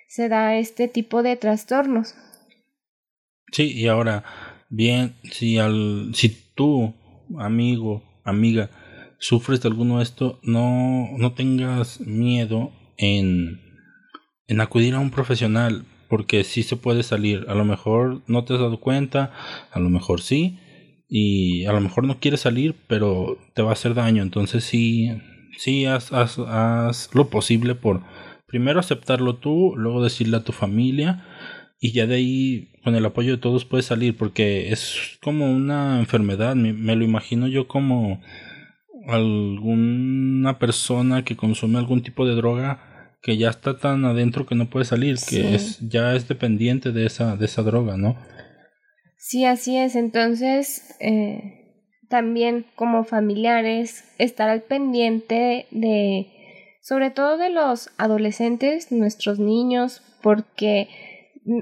se 0.08 0.28
da 0.28 0.56
este 0.56 0.88
tipo 0.88 1.22
de 1.22 1.36
trastornos. 1.36 2.14
Sí, 3.52 3.72
y 3.72 3.86
ahora, 3.86 4.24
bien, 4.68 5.14
si, 5.30 5.58
al, 5.58 6.10
si 6.14 6.30
tú, 6.54 6.94
amigo, 7.38 8.02
amiga, 8.24 8.70
sufres 9.18 9.60
de 9.60 9.68
alguno 9.68 9.98
de 9.98 10.04
esto, 10.04 10.40
no, 10.42 11.08
no 11.16 11.32
tengas 11.32 12.00
miedo 12.00 12.72
en, 12.96 13.60
en 14.46 14.60
acudir 14.60 14.94
a 14.94 15.00
un 15.00 15.10
profesional, 15.10 15.84
porque 16.08 16.42
sí 16.44 16.62
se 16.62 16.76
puede 16.76 17.02
salir. 17.02 17.44
A 17.48 17.54
lo 17.54 17.64
mejor 17.64 18.22
no 18.26 18.44
te 18.44 18.54
has 18.54 18.60
dado 18.60 18.80
cuenta, 18.80 19.32
a 19.70 19.78
lo 19.78 19.90
mejor 19.90 20.20
sí, 20.20 20.58
y 21.08 21.64
a 21.66 21.72
lo 21.72 21.80
mejor 21.80 22.04
no 22.04 22.18
quieres 22.18 22.40
salir, 22.40 22.74
pero 22.86 23.38
te 23.54 23.62
va 23.62 23.70
a 23.70 23.74
hacer 23.74 23.94
daño. 23.94 24.22
Entonces 24.22 24.64
sí, 24.64 25.10
sí, 25.56 25.86
haz, 25.86 26.12
haz, 26.12 26.38
haz 26.38 27.10
lo 27.14 27.28
posible 27.28 27.74
por 27.74 28.02
primero 28.50 28.80
aceptarlo 28.80 29.36
tú, 29.36 29.74
luego 29.76 30.02
decirle 30.02 30.36
a 30.36 30.44
tu 30.44 30.52
familia 30.52 31.24
y 31.80 31.92
ya 31.92 32.06
de 32.06 32.16
ahí 32.16 32.68
con 32.84 32.94
el 32.94 33.06
apoyo 33.06 33.32
de 33.32 33.42
todos 33.42 33.64
puedes 33.64 33.86
salir 33.86 34.16
porque 34.16 34.70
es 34.70 35.18
como 35.22 35.50
una 35.50 35.98
enfermedad, 35.98 36.54
me, 36.54 36.72
me 36.72 36.94
lo 36.94 37.04
imagino 37.04 37.48
yo 37.48 37.66
como 37.66 38.20
alguna 39.06 40.58
persona 40.58 41.24
que 41.24 41.36
consume 41.36 41.78
algún 41.78 42.02
tipo 42.02 42.26
de 42.26 42.34
droga 42.34 43.16
que 43.22 43.36
ya 43.36 43.50
está 43.50 43.78
tan 43.78 44.04
adentro 44.04 44.46
que 44.46 44.54
no 44.54 44.70
puede 44.70 44.84
salir, 44.84 45.16
que 45.28 45.54
es 45.54 45.78
ya 45.80 46.14
es 46.14 46.28
dependiente 46.28 46.92
de 46.92 47.06
esa 47.06 47.36
de 47.36 47.44
esa 47.44 47.62
droga, 47.62 47.96
¿no? 47.96 48.16
Sí, 49.18 49.44
así 49.44 49.76
es. 49.76 49.94
Entonces, 49.94 50.96
eh, 51.00 51.60
también 52.08 52.64
como 52.74 53.04
familiares, 53.04 54.04
estar 54.18 54.48
al 54.48 54.62
pendiente 54.62 55.66
de, 55.70 56.26
sobre 56.82 57.10
todo 57.10 57.36
de 57.36 57.50
los 57.50 57.90
adolescentes, 57.98 58.90
nuestros 58.90 59.38
niños, 59.38 60.02
porque 60.22 60.88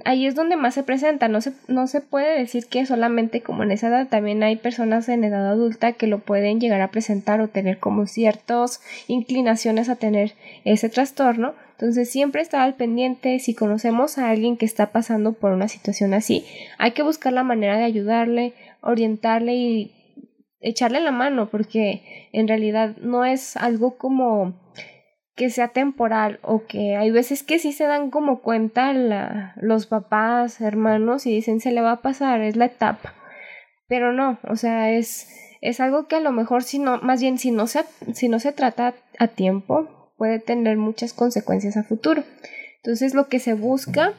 ahí 0.05 0.27
es 0.27 0.35
donde 0.35 0.57
más 0.57 0.75
se 0.75 0.83
presenta, 0.83 1.29
no 1.29 1.41
se, 1.41 1.53
no 1.69 1.87
se 1.87 2.01
puede 2.01 2.39
decir 2.39 2.67
que 2.67 2.85
solamente 2.85 3.43
como 3.43 3.63
en 3.63 3.71
esa 3.71 3.89
edad, 3.89 4.09
también 4.09 4.43
hay 4.43 4.57
personas 4.57 5.09
en 5.09 5.25
edad 5.25 5.49
adulta 5.49 5.93
que 5.93 6.07
lo 6.07 6.19
pueden 6.19 6.61
llegar 6.61 6.81
a 6.81 6.91
presentar 6.91 7.41
o 7.41 7.49
tener 7.49 7.79
como 7.79 8.07
ciertas 8.07 8.81
inclinaciones 9.07 9.89
a 9.89 9.97
tener 9.97 10.35
ese 10.65 10.89
trastorno, 10.89 11.55
entonces 11.73 12.11
siempre 12.11 12.43
estar 12.43 12.63
al 12.63 12.75
pendiente, 12.75 13.39
si 13.39 13.55
conocemos 13.55 14.19
a 14.19 14.31
alguien 14.31 14.57
que 14.57 14.67
está 14.67 14.91
pasando 14.91 15.35
por 15.35 15.53
una 15.53 15.69
situación 15.69 16.13
así, 16.13 16.45
hay 16.79 16.91
que 16.93 17.03
buscar 17.03 17.33
la 17.33 17.45
manera 17.45 17.79
de 17.79 17.85
ayudarle, 17.85 18.55
orientarle 18.81 19.55
y 19.55 19.93
echarle 20.61 21.01
la 21.01 21.13
mano, 21.13 21.49
porque 21.51 22.29
en 22.33 22.49
realidad 22.49 22.97
no 22.97 23.25
es 23.25 23.57
algo 23.57 23.97
como 23.97 24.55
que 25.39 25.51
sea 25.51 25.69
temporal 25.69 26.41
o 26.43 26.67
que 26.67 26.97
hay 26.97 27.13
veces 27.13 27.45
que 27.45 27.61
sí 27.61 27.73
se 27.73 27.85
dan 27.85 28.11
como 28.11 28.43
cuenta 28.43 28.93
la, 28.93 29.55
los 29.57 29.87
papás, 29.87 30.61
hermanos 30.61 31.27
y 31.27 31.33
dicen 31.33 31.61
se 31.61 31.71
le 31.71 31.81
va 31.81 31.93
a 31.93 32.03
pasar, 32.03 32.43
es 32.43 32.57
la 32.57 32.65
etapa. 32.65 33.15
Pero 33.87 34.13
no, 34.13 34.41
o 34.43 34.57
sea, 34.57 34.91
es, 34.91 35.29
es 35.61 35.79
algo 35.79 36.09
que 36.09 36.17
a 36.17 36.21
lo 36.21 36.33
mejor 36.33 36.65
si 36.65 36.81
no, 36.81 36.99
más 37.03 37.21
bien 37.21 37.39
si 37.39 37.53
no 37.53 37.69
se, 37.69 37.85
si 38.15 38.29
no 38.29 38.41
se 38.41 38.53
trata 38.53 38.95
a 39.21 39.29
tiempo, 39.29 40.13
puede 40.19 40.41
tener 40.41 40.77
muchas 40.77 41.13
consecuencias 41.13 41.77
a 41.77 41.85
futuro. 41.85 42.25
Entonces 42.79 43.15
lo 43.15 43.29
que 43.29 43.39
se 43.39 43.55
busca 43.55 44.15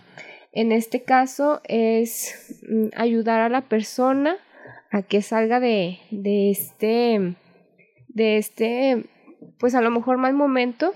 en 0.54 0.72
este 0.72 1.04
caso 1.04 1.60
es 1.66 2.58
mm, 2.68 2.88
ayudar 2.96 3.42
a 3.42 3.50
la 3.50 3.62
persona 3.64 4.38
a 4.90 5.02
que 5.02 5.22
salga 5.22 5.60
de, 5.60 6.00
de 6.12 6.50
este 6.50 7.36
de 8.08 8.38
este 8.38 9.06
pues 9.60 9.76
a 9.76 9.82
lo 9.82 9.92
mejor 9.92 10.18
mal 10.18 10.34
momento 10.34 10.94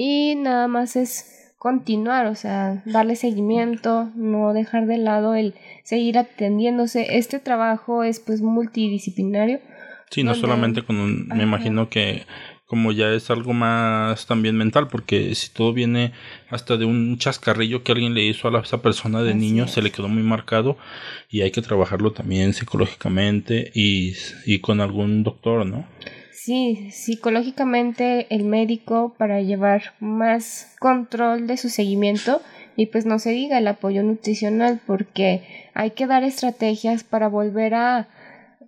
y 0.00 0.36
nada 0.36 0.68
más 0.68 0.94
es 0.94 1.52
continuar, 1.58 2.26
o 2.26 2.36
sea, 2.36 2.84
darle 2.84 3.16
seguimiento, 3.16 4.12
no 4.14 4.52
dejar 4.52 4.86
de 4.86 4.96
lado 4.96 5.34
el 5.34 5.54
seguir 5.82 6.18
atendiéndose. 6.18 7.18
Este 7.18 7.40
trabajo 7.40 8.04
es 8.04 8.20
pues 8.20 8.40
multidisciplinario. 8.40 9.58
Sí, 10.08 10.22
no 10.22 10.36
solamente 10.36 10.82
con 10.82 11.00
un, 11.00 11.26
me 11.26 11.42
imagino 11.42 11.88
que 11.88 12.22
como 12.66 12.92
ya 12.92 13.12
es 13.12 13.28
algo 13.30 13.54
más 13.54 14.26
también 14.26 14.56
mental, 14.56 14.86
porque 14.86 15.34
si 15.34 15.50
todo 15.50 15.72
viene 15.72 16.12
hasta 16.48 16.76
de 16.76 16.84
un 16.84 17.18
chascarrillo 17.18 17.82
que 17.82 17.90
alguien 17.90 18.14
le 18.14 18.22
hizo 18.22 18.46
a 18.46 18.60
esa 18.60 18.80
persona 18.80 19.24
de 19.24 19.34
niño, 19.34 19.66
se 19.66 19.82
le 19.82 19.90
quedó 19.90 20.06
muy 20.06 20.22
marcado 20.22 20.78
y 21.28 21.40
hay 21.40 21.50
que 21.50 21.62
trabajarlo 21.62 22.12
también 22.12 22.52
psicológicamente 22.52 23.72
y, 23.74 24.14
y 24.46 24.60
con 24.60 24.80
algún 24.80 25.24
doctor, 25.24 25.66
¿no? 25.66 25.86
Sí, 26.48 26.88
psicológicamente 26.92 28.26
el 28.34 28.44
médico 28.44 29.14
para 29.18 29.42
llevar 29.42 29.92
más 30.00 30.74
control 30.80 31.46
de 31.46 31.58
su 31.58 31.68
seguimiento 31.68 32.40
y 32.74 32.86
pues 32.86 33.04
no 33.04 33.18
se 33.18 33.32
diga 33.32 33.58
el 33.58 33.68
apoyo 33.68 34.02
nutricional 34.02 34.80
porque 34.86 35.42
hay 35.74 35.90
que 35.90 36.06
dar 36.06 36.24
estrategias 36.24 37.04
para 37.04 37.28
volver 37.28 37.74
a 37.74 38.08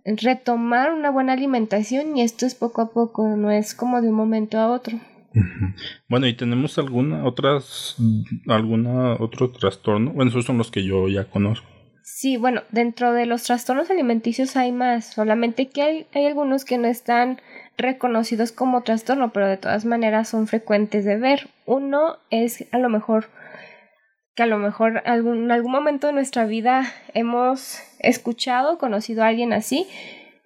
retomar 0.04 0.92
una 0.92 1.10
buena 1.10 1.32
alimentación 1.32 2.18
y 2.18 2.20
esto 2.20 2.44
es 2.44 2.54
poco 2.54 2.82
a 2.82 2.90
poco, 2.90 3.26
no 3.34 3.50
es 3.50 3.74
como 3.74 4.02
de 4.02 4.10
un 4.10 4.14
momento 4.14 4.58
a 4.58 4.70
otro. 4.70 5.00
Bueno, 6.06 6.26
y 6.26 6.34
tenemos 6.34 6.76
alguna 6.76 7.24
otras 7.24 7.96
alguna 8.46 9.14
otro 9.14 9.52
trastorno. 9.52 10.10
Bueno, 10.10 10.30
esos 10.30 10.44
son 10.44 10.58
los 10.58 10.70
que 10.70 10.84
yo 10.84 11.08
ya 11.08 11.24
conozco. 11.24 11.79
Sí, 12.02 12.36
bueno, 12.36 12.62
dentro 12.70 13.12
de 13.12 13.26
los 13.26 13.42
trastornos 13.42 13.90
alimenticios 13.90 14.56
hay 14.56 14.72
más, 14.72 15.06
solamente 15.06 15.68
que 15.68 15.82
hay, 15.82 16.06
hay 16.14 16.26
algunos 16.26 16.64
que 16.64 16.78
no 16.78 16.88
están 16.88 17.40
reconocidos 17.76 18.52
como 18.52 18.82
trastorno, 18.82 19.32
pero 19.32 19.48
de 19.48 19.56
todas 19.56 19.84
maneras 19.84 20.28
son 20.28 20.46
frecuentes 20.46 21.04
de 21.04 21.16
ver. 21.16 21.48
Uno 21.66 22.18
es 22.30 22.66
a 22.72 22.78
lo 22.78 22.88
mejor 22.88 23.28
que 24.34 24.42
a 24.44 24.46
lo 24.46 24.58
mejor 24.58 25.02
algún, 25.06 25.44
en 25.44 25.50
algún 25.50 25.72
momento 25.72 26.06
de 26.06 26.12
nuestra 26.12 26.44
vida 26.44 26.84
hemos 27.14 27.80
escuchado, 27.98 28.78
conocido 28.78 29.22
a 29.22 29.28
alguien 29.28 29.52
así, 29.52 29.86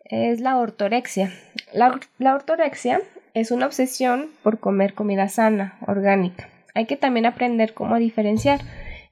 es 0.05 0.40
la 0.40 0.57
ortorexia. 0.57 1.33
La, 1.73 2.01
la 2.19 2.35
ortorexia 2.35 3.01
es 3.35 3.51
una 3.51 3.67
obsesión 3.67 4.31
por 4.43 4.59
comer 4.59 4.95
comida 4.95 5.29
sana, 5.29 5.77
orgánica. 5.87 6.49
Hay 6.75 6.87
que 6.87 6.97
también 6.97 7.27
aprender 7.27 7.75
cómo 7.75 7.97
diferenciar 7.97 8.61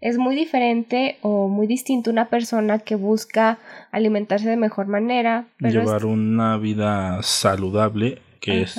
es 0.03 0.19
muy 0.19 0.35
diferente 0.35 1.17
o 1.23 1.49
muy 1.49 1.69
distinto 1.69 2.11
una 2.11 2.29
persona 2.29 2.81
que 2.81 2.97
busca 2.97 3.59
alimentarse 3.93 4.49
de 4.49 4.57
mejor 4.57 4.89
manera. 4.89 5.47
Llevar 5.61 6.05
una 6.05 6.59
vida 6.59 7.23
saludable 7.23 8.21
que 8.41 8.63
es 8.63 8.79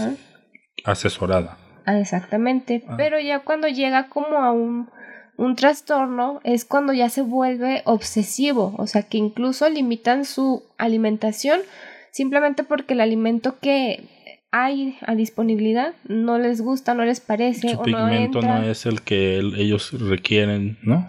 asesorada. 0.83 1.57
Ah, 1.85 1.97
exactamente. 1.97 2.83
Ah. 2.87 2.95
Pero 2.97 3.19
ya 3.21 3.39
cuando 3.39 3.69
llega 3.69 4.09
como 4.09 4.37
a 4.37 4.51
un, 4.51 4.89
un 5.37 5.55
trastorno 5.55 6.41
es 6.43 6.65
cuando 6.65 6.91
ya 6.91 7.07
se 7.07 7.21
vuelve 7.21 7.83
obsesivo, 7.85 8.75
o 8.77 8.85
sea 8.85 9.03
que 9.03 9.17
incluso 9.17 9.69
limitan 9.69 10.25
su 10.25 10.63
alimentación 10.77 11.61
simplemente 12.11 12.63
porque 12.63 12.93
el 12.95 13.01
alimento 13.01 13.59
que 13.59 14.03
hay 14.55 14.99
a 15.01 15.15
disponibilidad, 15.15 15.95
no 16.07 16.37
les 16.37 16.61
gusta, 16.61 16.93
no 16.93 17.03
les 17.03 17.19
parece. 17.19 17.69
Su 17.69 17.81
pigmento 17.81 18.39
no, 18.39 18.61
es 18.61 18.85
el 18.85 19.01
que 19.01 19.39
ellos 19.39 19.99
requieren, 19.99 20.77
¿no? 20.83 21.07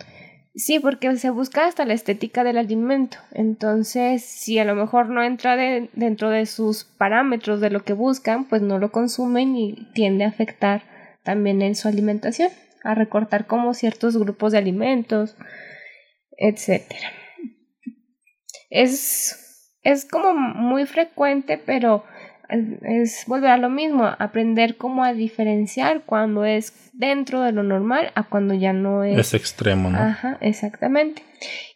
Sí, 0.55 0.79
porque 0.79 1.15
se 1.19 1.29
busca 1.29 1.67
hasta 1.67 1.85
la 1.85 1.93
estética 1.93 2.43
del 2.43 2.57
alimento. 2.57 3.19
Entonces, 3.33 4.25
si 4.25 4.59
a 4.59 4.65
lo 4.65 4.75
mejor 4.75 5.11
no 5.11 5.23
entra 5.23 5.57
dentro 5.57 6.31
de 6.31 6.47
sus 6.47 6.85
parámetros 6.85 7.61
de 7.61 7.69
lo 7.69 7.85
que 7.85 7.93
buscan, 7.93 8.47
pues 8.47 8.63
no 8.63 8.79
lo 8.79 8.91
consumen 8.91 9.55
y 9.57 9.91
tiende 9.93 10.25
a 10.25 10.29
afectar 10.29 10.85
también 11.23 11.61
en 11.61 11.75
su 11.75 11.87
alimentación, 11.87 12.49
a 12.83 12.95
recortar 12.95 13.47
como 13.47 13.75
ciertos 13.75 14.17
grupos 14.17 14.53
de 14.53 14.59
alimentos, 14.59 15.37
etcétera. 16.39 17.13
Es, 18.71 19.71
es 19.83 20.07
como 20.07 20.33
muy 20.33 20.87
frecuente, 20.87 21.59
pero 21.59 22.05
es 22.83 23.25
volver 23.27 23.51
a 23.51 23.57
lo 23.57 23.71
mismo, 23.71 24.05
aprender 24.19 24.77
cómo 24.77 25.05
a 25.05 25.13
diferenciar 25.13 26.03
cuando 26.05 26.45
es 26.45 26.91
dentro 26.93 27.43
de 27.43 27.53
lo 27.53 27.63
normal 27.63 28.13
a 28.15 28.25
cuando 28.25 28.55
ya 28.55 28.73
no 28.73 29.05
es. 29.05 29.19
Es 29.19 29.35
extremo, 29.35 29.91
¿no? 29.91 29.99
Ajá, 29.99 30.39
exactamente. 30.41 31.23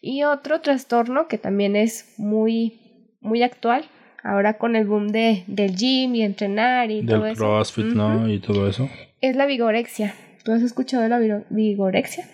Y 0.00 0.24
otro 0.24 0.60
trastorno 0.60 1.28
que 1.28 1.38
también 1.38 1.76
es 1.76 2.14
muy, 2.18 2.80
muy 3.20 3.42
actual, 3.42 3.84
ahora 4.22 4.58
con 4.58 4.76
el 4.76 4.86
boom 4.86 5.08
de, 5.08 5.44
del 5.46 5.74
gym 5.74 6.14
y 6.14 6.22
entrenar 6.22 6.90
y 6.90 7.04
todo 7.04 7.26
eso. 7.26 7.26
Del 7.26 7.36
CrossFit, 7.36 7.86
¿no? 7.86 8.28
Y 8.28 8.38
todo 8.38 8.68
eso. 8.68 8.88
Es 9.20 9.36
la 9.36 9.46
vigorexia. 9.46 10.14
¿Tú 10.44 10.52
has 10.52 10.62
escuchado 10.62 11.02
de 11.02 11.08
la 11.08 11.44
vigorexia? 11.50 12.24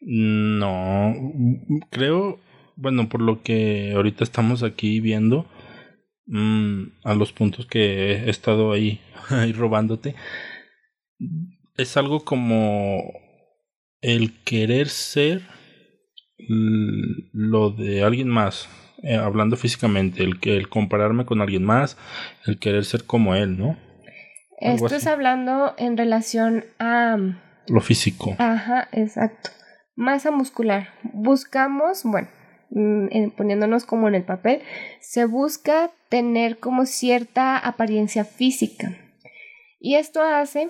No, 0.00 1.12
creo, 1.90 2.38
bueno, 2.76 3.08
por 3.08 3.20
lo 3.20 3.42
que 3.42 3.92
ahorita 3.94 4.22
estamos 4.22 4.62
aquí 4.62 5.00
viendo, 5.00 5.46
Mm, 6.30 6.92
a 7.04 7.14
los 7.14 7.32
puntos 7.32 7.64
que 7.64 8.12
he 8.12 8.30
estado 8.30 8.72
ahí, 8.72 9.00
ahí 9.30 9.52
robándote, 9.52 10.14
es 11.76 11.96
algo 11.96 12.24
como 12.24 13.02
el 14.02 14.42
querer 14.44 14.88
ser 14.88 15.42
lo 17.32 17.70
de 17.70 18.04
alguien 18.04 18.28
más, 18.28 18.68
eh, 19.02 19.16
hablando 19.16 19.56
físicamente, 19.56 20.22
el, 20.22 20.38
que, 20.38 20.56
el 20.56 20.68
compararme 20.68 21.24
con 21.24 21.40
alguien 21.40 21.64
más, 21.64 21.96
el 22.46 22.58
querer 22.58 22.84
ser 22.84 23.04
como 23.04 23.34
él, 23.34 23.58
¿no? 23.58 23.76
Esto 24.60 24.94
es 24.94 25.06
hablando 25.06 25.74
en 25.78 25.96
relación 25.96 26.64
a... 26.78 27.16
Lo 27.68 27.80
físico. 27.80 28.34
Ajá, 28.38 28.88
exacto. 28.92 29.50
Masa 29.94 30.30
muscular. 30.30 30.94
Buscamos, 31.12 32.02
bueno, 32.04 32.28
Mm, 32.70 33.30
poniéndonos 33.30 33.86
como 33.86 34.08
en 34.08 34.14
el 34.14 34.24
papel, 34.24 34.60
se 35.00 35.24
busca 35.24 35.90
tener 36.08 36.58
como 36.58 36.86
cierta 36.86 37.58
apariencia 37.58 38.24
física. 38.24 38.96
Y 39.80 39.96
esto 39.96 40.22
hace 40.22 40.68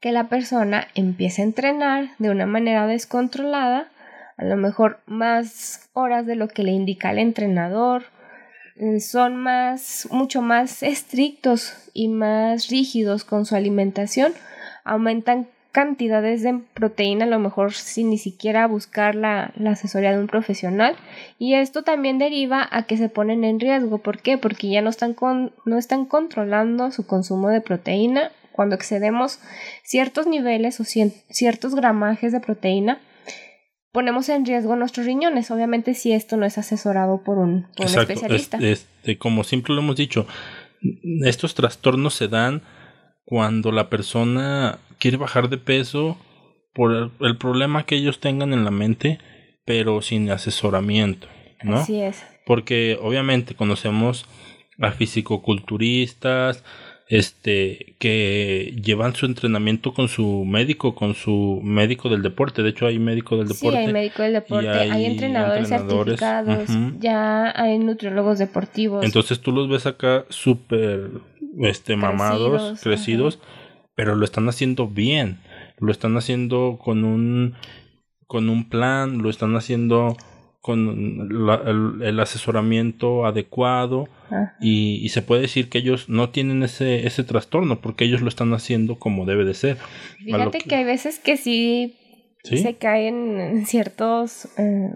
que 0.00 0.12
la 0.12 0.28
persona 0.28 0.88
empiece 0.94 1.42
a 1.42 1.44
entrenar 1.44 2.10
de 2.18 2.30
una 2.30 2.46
manera 2.46 2.86
descontrolada, 2.86 3.90
a 4.36 4.44
lo 4.44 4.56
mejor 4.56 5.00
más 5.06 5.90
horas 5.92 6.26
de 6.26 6.36
lo 6.36 6.48
que 6.48 6.62
le 6.62 6.72
indica 6.72 7.10
el 7.10 7.18
entrenador, 7.18 8.04
mm, 8.76 8.98
son 8.98 9.36
más, 9.36 10.08
mucho 10.10 10.40
más 10.40 10.82
estrictos 10.82 11.90
y 11.92 12.08
más 12.08 12.68
rígidos 12.68 13.24
con 13.24 13.44
su 13.44 13.56
alimentación, 13.56 14.32
aumentan 14.84 15.48
cantidades 15.72 16.42
de 16.42 16.60
proteína, 16.74 17.24
a 17.24 17.28
lo 17.28 17.38
mejor 17.38 17.72
sin 17.72 18.10
ni 18.10 18.18
siquiera 18.18 18.66
buscar 18.66 19.14
la, 19.14 19.52
asesoría 19.66 20.12
de 20.12 20.18
un 20.18 20.26
profesional. 20.26 20.96
Y 21.38 21.54
esto 21.54 21.82
también 21.82 22.18
deriva 22.18 22.66
a 22.70 22.84
que 22.84 22.96
se 22.96 23.08
ponen 23.08 23.44
en 23.44 23.60
riesgo. 23.60 23.98
¿Por 23.98 24.18
qué? 24.20 24.38
Porque 24.38 24.68
ya 24.68 24.82
no 24.82 24.90
están, 24.90 25.14
con, 25.14 25.52
no 25.64 25.78
están 25.78 26.06
controlando 26.06 26.90
su 26.90 27.06
consumo 27.06 27.48
de 27.48 27.60
proteína. 27.60 28.32
Cuando 28.52 28.74
excedemos 28.74 29.38
ciertos 29.84 30.26
niveles 30.26 30.80
o 30.80 30.84
ciertos 30.84 31.74
gramajes 31.74 32.32
de 32.32 32.40
proteína, 32.40 33.00
ponemos 33.92 34.28
en 34.28 34.44
riesgo 34.44 34.76
nuestros 34.76 35.06
riñones. 35.06 35.50
Obviamente, 35.50 35.94
si 35.94 36.12
esto 36.12 36.36
no 36.36 36.46
es 36.46 36.58
asesorado 36.58 37.22
por 37.22 37.38
un, 37.38 37.68
especialista. 37.78 38.58
Este, 38.58 39.18
como 39.18 39.44
siempre 39.44 39.72
lo 39.74 39.80
hemos 39.80 39.96
dicho, 39.96 40.26
estos 41.24 41.54
trastornos 41.54 42.14
se 42.14 42.28
dan 42.28 42.62
cuando 43.24 43.70
la 43.70 43.88
persona 43.88 44.80
quiere 45.00 45.16
bajar 45.16 45.48
de 45.48 45.58
peso 45.58 46.16
por 46.72 47.10
el, 47.20 47.36
problema 47.36 47.84
que 47.84 47.96
ellos 47.96 48.20
tengan 48.20 48.52
en 48.52 48.64
la 48.64 48.70
mente, 48.70 49.18
pero 49.64 50.02
sin 50.02 50.30
asesoramiento, 50.30 51.26
¿no? 51.64 51.78
Así 51.78 52.00
es. 52.00 52.22
Porque 52.46 52.96
obviamente 53.00 53.54
conocemos 53.56 54.26
a 54.78 54.92
fisicoculturistas, 54.92 56.64
este, 57.08 57.96
que 57.98 58.72
llevan 58.80 59.16
su 59.16 59.26
entrenamiento 59.26 59.92
con 59.92 60.08
su 60.08 60.44
médico, 60.46 60.94
con 60.94 61.14
su 61.14 61.60
médico 61.62 62.08
del 62.08 62.22
deporte. 62.22 62.62
De 62.62 62.70
hecho, 62.70 62.86
hay 62.86 63.00
médico 63.00 63.36
del 63.36 63.48
deporte. 63.48 63.78
Sí, 63.78 63.84
hay 63.84 63.92
médico 63.92 64.22
del 64.22 64.32
deporte, 64.34 64.70
hay, 64.70 65.06
entrenadores, 65.06 65.68
certificados, 65.68 66.68
ya 67.00 67.52
hay 67.60 67.78
nutriólogos 67.80 68.38
deportivos. 68.38 69.04
Entonces 69.04 69.40
tú 69.40 69.50
los 69.50 69.68
ves 69.68 69.86
acá 69.86 70.24
súper 70.28 71.10
este, 71.58 71.96
mamados, 71.96 72.80
crecidos 72.80 73.40
pero 73.94 74.14
lo 74.14 74.24
están 74.24 74.48
haciendo 74.48 74.88
bien, 74.88 75.40
lo 75.78 75.92
están 75.92 76.16
haciendo 76.16 76.78
con 76.82 77.04
un 77.04 77.54
con 78.26 78.48
un 78.48 78.68
plan, 78.68 79.18
lo 79.18 79.28
están 79.28 79.56
haciendo 79.56 80.16
con 80.60 81.98
el, 82.02 82.20
asesoramiento 82.20 83.26
adecuado. 83.26 84.08
Y, 84.60 85.08
se 85.08 85.22
puede 85.22 85.42
decir 85.42 85.68
que 85.68 85.78
ellos 85.78 86.08
no 86.08 86.30
tienen 86.30 86.62
ese, 86.62 87.06
ese 87.06 87.24
trastorno 87.24 87.80
porque 87.80 88.04
ellos 88.04 88.20
lo 88.20 88.28
están 88.28 88.54
haciendo 88.54 89.00
como 89.00 89.24
debe 89.24 89.44
de 89.44 89.54
ser. 89.54 89.78
Fíjate 90.24 90.58
que... 90.58 90.76
hay 90.76 90.84
veces 90.84 91.18
que 91.18 91.36
sí, 91.36 91.96
se 92.44 92.76
caen 92.76 93.40
en 93.40 93.66
ciertos 93.66 94.48
eh, 94.56 94.92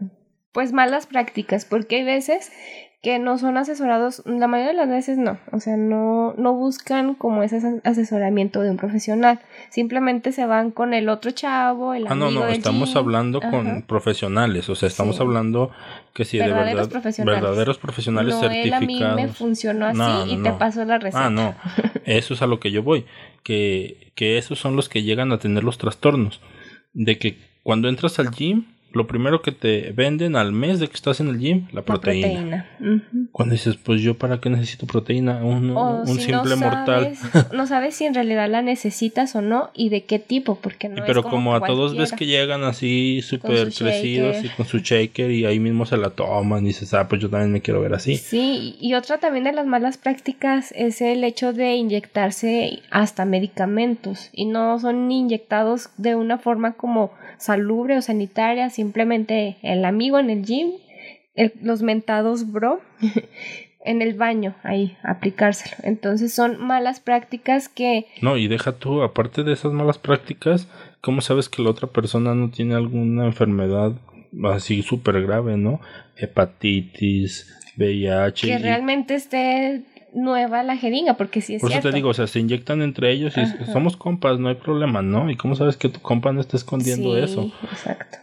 pues 0.52 0.72
malas 0.72 1.06
prácticas 1.06 1.64
porque 1.64 1.96
hay 1.96 2.04
veces 2.04 2.52
que 3.04 3.18
no 3.18 3.36
son 3.36 3.58
asesorados, 3.58 4.22
la 4.24 4.48
mayoría 4.48 4.72
de 4.72 4.78
las 4.78 4.88
veces 4.88 5.18
no, 5.18 5.38
o 5.52 5.60
sea, 5.60 5.76
no, 5.76 6.32
no 6.38 6.54
buscan 6.54 7.14
como 7.14 7.42
ese 7.42 7.60
asesoramiento 7.84 8.62
de 8.62 8.70
un 8.70 8.78
profesional, 8.78 9.40
simplemente 9.68 10.32
se 10.32 10.46
van 10.46 10.70
con 10.70 10.94
el 10.94 11.10
otro 11.10 11.30
chavo, 11.30 11.92
el 11.92 12.06
ah, 12.08 12.14
no, 12.14 12.30
no, 12.30 12.48
estamos 12.48 12.96
hablando 12.96 13.42
con 13.42 13.82
profesionales, 13.82 14.70
o 14.70 14.74
sea, 14.74 14.88
estamos 14.88 15.20
hablando 15.20 15.70
que 16.14 16.24
si 16.24 16.38
de 16.38 16.48
verdad 16.50 16.88
profesionales. 16.88 17.42
verdaderos 17.42 17.76
profesionales 17.76 18.36
certificados. 18.40 18.82
a 18.82 18.86
mí 18.86 19.22
me 19.22 19.28
funcionó 19.28 19.84
así 19.84 20.32
y 20.32 20.42
te 20.42 20.52
paso 20.52 20.82
la 20.86 20.96
receta. 20.96 21.26
Ah, 21.26 21.30
no, 21.30 21.54
eso 22.06 22.32
es 22.32 22.40
a 22.40 22.46
lo 22.46 22.58
que 22.58 22.70
yo 22.70 22.82
voy, 22.82 23.04
que, 23.42 24.12
que 24.14 24.38
esos 24.38 24.58
son 24.58 24.76
los 24.76 24.88
que 24.88 25.02
llegan 25.02 25.30
a 25.30 25.38
tener 25.38 25.62
los 25.62 25.76
trastornos, 25.76 26.40
de 26.94 27.18
que 27.18 27.36
cuando 27.62 27.90
entras 27.90 28.18
al 28.18 28.30
gym 28.30 28.64
lo 28.94 29.06
primero 29.06 29.42
que 29.42 29.52
te 29.52 29.92
venden 29.92 30.36
al 30.36 30.52
mes 30.52 30.78
de 30.78 30.88
que 30.88 30.94
estás 30.94 31.20
en 31.20 31.28
el 31.28 31.38
gym, 31.38 31.66
la 31.72 31.82
proteína. 31.82 32.68
Cuando 33.32 33.52
dices, 33.52 33.76
pues 33.76 34.00
yo 34.00 34.16
para 34.16 34.40
qué 34.40 34.50
necesito 34.50 34.86
proteína, 34.86 35.44
un, 35.44 35.74
simple 36.18 36.56
mortal. 36.56 37.14
no 37.52 37.66
sabes 37.66 37.96
si 37.96 38.04
en 38.04 38.14
realidad 38.14 38.48
la 38.48 38.62
necesitas 38.62 39.34
o 39.34 39.42
no 39.42 39.70
y 39.74 39.88
de 39.88 40.04
qué 40.04 40.18
tipo, 40.18 40.56
porque 40.56 40.88
no 40.88 41.04
Pero 41.04 41.24
como, 41.24 41.54
a 41.54 41.66
todos 41.66 41.96
ves 41.96 42.12
que 42.12 42.26
llegan 42.26 42.62
así 42.62 43.20
súper 43.22 43.72
crecidos 43.72 44.44
y 44.44 44.48
con 44.50 44.66
su 44.66 44.78
shaker 44.78 45.30
y 45.30 45.44
ahí 45.44 45.58
mismo 45.58 45.86
se 45.86 45.96
la 45.96 46.10
toman 46.10 46.64
y 46.64 46.68
dices, 46.68 46.94
ah, 46.94 47.08
pues 47.08 47.20
yo 47.20 47.28
también 47.28 47.52
me 47.52 47.60
quiero 47.60 47.80
ver 47.80 47.94
así. 47.94 48.16
Sí, 48.16 48.76
y 48.80 48.94
otra 48.94 49.18
también 49.18 49.44
de 49.44 49.52
las 49.52 49.66
malas 49.66 49.98
prácticas 49.98 50.72
es 50.76 51.00
el 51.00 51.24
hecho 51.24 51.52
de 51.52 51.74
inyectarse 51.74 52.80
hasta 52.90 53.24
medicamentos 53.24 54.30
y 54.32 54.44
no 54.44 54.78
son 54.78 55.10
inyectados 55.10 55.90
de 55.96 56.14
una 56.14 56.38
forma 56.38 56.72
como 56.72 57.10
salubre 57.38 57.98
o 57.98 58.02
sanitaria, 58.02 58.70
simplemente 58.84 59.56
el 59.62 59.84
amigo 59.84 60.18
en 60.18 60.28
el 60.28 60.44
gym, 60.44 60.72
los 61.62 61.82
mentados 61.82 62.52
bro, 62.52 62.80
en 63.84 64.02
el 64.02 64.14
baño, 64.14 64.54
ahí, 64.62 64.96
aplicárselo. 65.02 65.76
Entonces 65.82 66.34
son 66.34 66.62
malas 66.62 67.00
prácticas 67.00 67.68
que... 67.68 68.06
No, 68.20 68.36
y 68.36 68.46
deja 68.46 68.72
tú, 68.72 69.02
aparte 69.02 69.42
de 69.42 69.52
esas 69.52 69.72
malas 69.72 69.98
prácticas, 69.98 70.68
¿cómo 71.00 71.22
sabes 71.22 71.48
que 71.48 71.62
la 71.62 71.70
otra 71.70 71.88
persona 71.88 72.34
no 72.34 72.50
tiene 72.50 72.74
alguna 72.74 73.24
enfermedad 73.24 73.92
así 74.52 74.82
súper 74.82 75.22
grave, 75.22 75.56
¿no? 75.56 75.80
Hepatitis, 76.16 77.52
VIH. 77.76 78.46
Que 78.46 78.58
realmente 78.58 79.14
esté 79.14 79.84
nueva 80.14 80.62
la 80.62 80.76
jeringa, 80.76 81.14
porque 81.14 81.40
si 81.40 81.56
es 81.56 81.60
Por 81.60 81.72
eso 81.72 81.80
te 81.80 81.92
digo, 81.92 82.10
o 82.10 82.14
sea, 82.14 82.26
se 82.26 82.38
inyectan 82.38 82.82
entre 82.82 83.10
ellos 83.10 83.34
y 83.36 83.64
somos 83.72 83.96
compas, 83.96 84.38
no 84.38 84.48
hay 84.48 84.54
problema, 84.54 85.02
¿no? 85.02 85.30
¿Y 85.30 85.36
cómo 85.36 85.56
sabes 85.56 85.76
que 85.76 85.88
tu 85.88 86.00
compa 86.00 86.32
no 86.32 86.40
está 86.40 86.56
escondiendo 86.56 87.16
eso? 87.16 87.50
Exacto. 87.70 88.18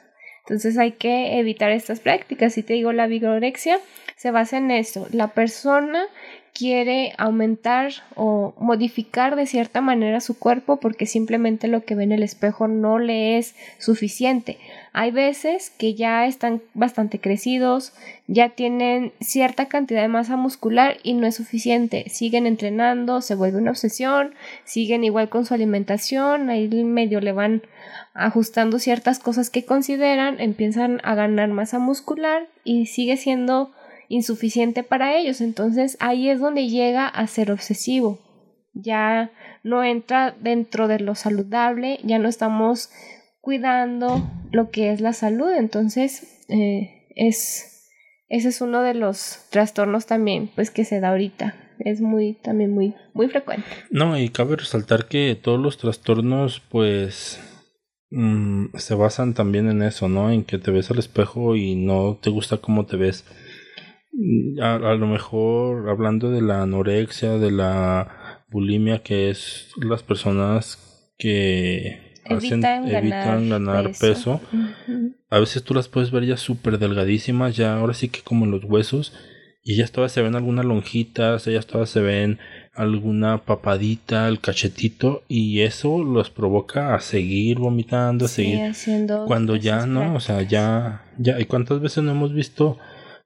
Entonces 0.46 0.78
hay 0.78 0.94
que 0.94 1.40
evitar 1.40 1.72
estas 1.72 2.00
prácticas. 2.00 2.54
Si 2.54 2.64
te 2.64 2.74
digo, 2.74 2.94
la 2.94 3.08
vigorexia 3.08 3.80
se 4.16 4.32
basa 4.32 4.58
en 4.58 4.72
esto. 4.72 5.08
La 5.12 5.30
persona 5.30 6.06
quiere 6.62 7.14
aumentar 7.18 7.92
o 8.14 8.54
modificar 8.60 9.36
de 9.36 9.48
cierta 9.48 9.82
manera 9.82 10.22
su 10.22 10.38
cuerpo 10.38 10.78
porque 10.78 11.08
simplemente 11.08 11.68
lo 11.68 11.84
que 11.86 11.96
ve 11.96 12.04
en 12.04 12.12
el 12.12 12.22
espejo 12.22 12.68
no 12.68 13.00
le 13.00 13.40
es 13.40 13.56
suficiente. 13.80 14.60
Hay 14.94 15.10
veces 15.10 15.72
que 15.72 15.96
ya 15.96 16.28
están 16.28 16.62
bastante 16.76 17.20
crecidos, 17.20 17.94
ya 18.28 18.50
tienen 18.50 19.12
cierta 19.22 19.70
cantidad 19.70 20.04
de 20.04 20.08
masa 20.08 20.36
muscular 20.36 20.98
y 21.02 21.14
no 21.14 21.26
es 21.26 21.34
suficiente. 21.34 22.08
Siguen 22.12 22.46
entrenando, 22.46 23.22
se 23.22 23.34
vuelve 23.34 23.58
una 23.58 23.72
obsesión, 23.72 24.36
siguen 24.64 25.04
igual 25.04 25.30
con 25.30 25.48
su 25.48 25.56
alimentación, 25.56 26.52
ahí 26.52 26.68
medio 26.84 27.22
le 27.22 27.32
van 27.32 27.64
ajustando 28.14 28.78
ciertas 28.78 29.18
cosas 29.18 29.50
que 29.50 29.66
consideran, 29.66 30.40
empiezan 30.40 31.02
a 31.04 31.16
ganar 31.16 31.50
masa 31.50 31.80
muscular 31.80 32.50
y 32.64 32.86
sigue 32.86 33.18
siendo 33.18 33.72
insuficiente 34.12 34.84
para 34.84 35.18
ellos. 35.18 35.42
Entonces 35.42 35.98
ahí 36.00 36.30
es 36.30 36.40
donde 36.40 36.68
llega 36.68 37.08
a 37.08 37.26
ser 37.28 37.52
obsesivo. 37.52 38.20
Ya 38.74 39.32
no 39.64 39.84
entra 39.84 40.36
dentro 40.40 40.88
de 40.88 41.00
lo 41.00 41.16
saludable, 41.16 42.00
ya 42.04 42.20
no 42.20 42.30
estamos 42.30 42.90
cuidando 43.40 44.30
lo 44.52 44.70
que 44.70 44.92
es 44.92 45.02
la 45.02 45.14
salud. 45.14 45.52
Entonces 45.52 46.44
eh, 46.50 47.08
es, 47.16 47.90
ese 48.30 48.50
es 48.50 48.62
uno 48.62 48.82
de 48.82 48.94
los 48.94 49.48
trastornos 49.50 50.06
también 50.06 50.50
pues 50.56 50.72
que 50.72 50.86
se 50.86 51.00
da 51.00 51.10
ahorita. 51.10 51.56
Es 51.80 52.00
muy, 52.00 52.34
también 52.34 52.72
muy, 52.72 52.94
muy 53.14 53.28
frecuente. 53.28 53.66
No, 53.90 54.16
y 54.18 54.30
cabe 54.30 54.56
resaltar 54.56 55.08
que 55.08 55.36
todos 55.42 55.60
los 55.60 55.80
trastornos 55.80 56.60
pues 56.60 57.40
mm, 58.12 58.76
se 58.76 58.94
basan 58.94 59.34
también 59.34 59.68
en 59.68 59.82
eso, 59.82 60.08
¿no? 60.08 60.30
En 60.30 60.44
que 60.44 60.60
te 60.60 60.70
ves 60.70 60.92
al 60.92 61.00
espejo 61.00 61.56
y 61.56 61.74
no 61.74 62.20
te 62.22 62.30
gusta 62.30 62.58
cómo 62.58 62.86
te 62.86 62.98
ves 62.98 63.26
a, 64.62 64.96
lo 64.96 65.08
mejor 65.08 65.90
hablando 65.90 66.30
de 66.32 66.42
la 66.42 66.64
anorexia, 66.64 67.38
de 67.38 67.52
la 67.52 68.44
bulimia, 68.50 69.04
que 69.04 69.30
es 69.30 69.70
las 69.78 70.04
personas 70.04 71.12
que 71.18 72.14
evitan, 72.26 73.50
ganar, 73.50 73.92
peso, 74.00 74.42
a 75.30 75.40
veces 75.40 75.64
tú 75.64 75.74
las 75.74 75.88
puedes 75.88 76.12
ver 76.12 76.26
ya 76.26 76.38
súper 76.38 76.78
delgadísimas, 76.78 77.56
ya 77.56 77.78
ahora 77.78 77.94
sí 77.94 78.10
que 78.10 78.22
como 78.22 78.46
los 78.46 78.64
huesos, 78.64 79.14
y 79.64 79.76
ya 79.76 79.88
todas 79.88 80.12
se 80.12 80.22
ven 80.22 80.36
algunas 80.36 80.66
lonjitas, 80.66 81.46
ellas 81.48 81.68
todas 81.68 81.90
se 81.90 82.02
ven 82.02 82.40
alguna 82.74 83.44
papadita, 83.44 84.28
el 84.28 84.40
cachetito, 84.40 85.24
y 85.28 85.62
eso 85.62 86.04
los 86.04 86.30
provoca 86.30 86.96
a 86.96 87.00
seguir 87.00 87.60
vomitando, 87.60 88.26
a 88.26 88.28
seguir 88.28 88.74
cuando 89.28 89.56
ya 89.56 89.86
no, 89.86 90.16
o 90.16 90.20
sea, 90.20 90.42
ya, 90.42 91.06
ya, 91.18 91.40
y 91.40 91.46
cuántas 91.46 91.80
veces 91.80 92.04
no 92.04 92.12
hemos 92.12 92.34
visto 92.34 92.78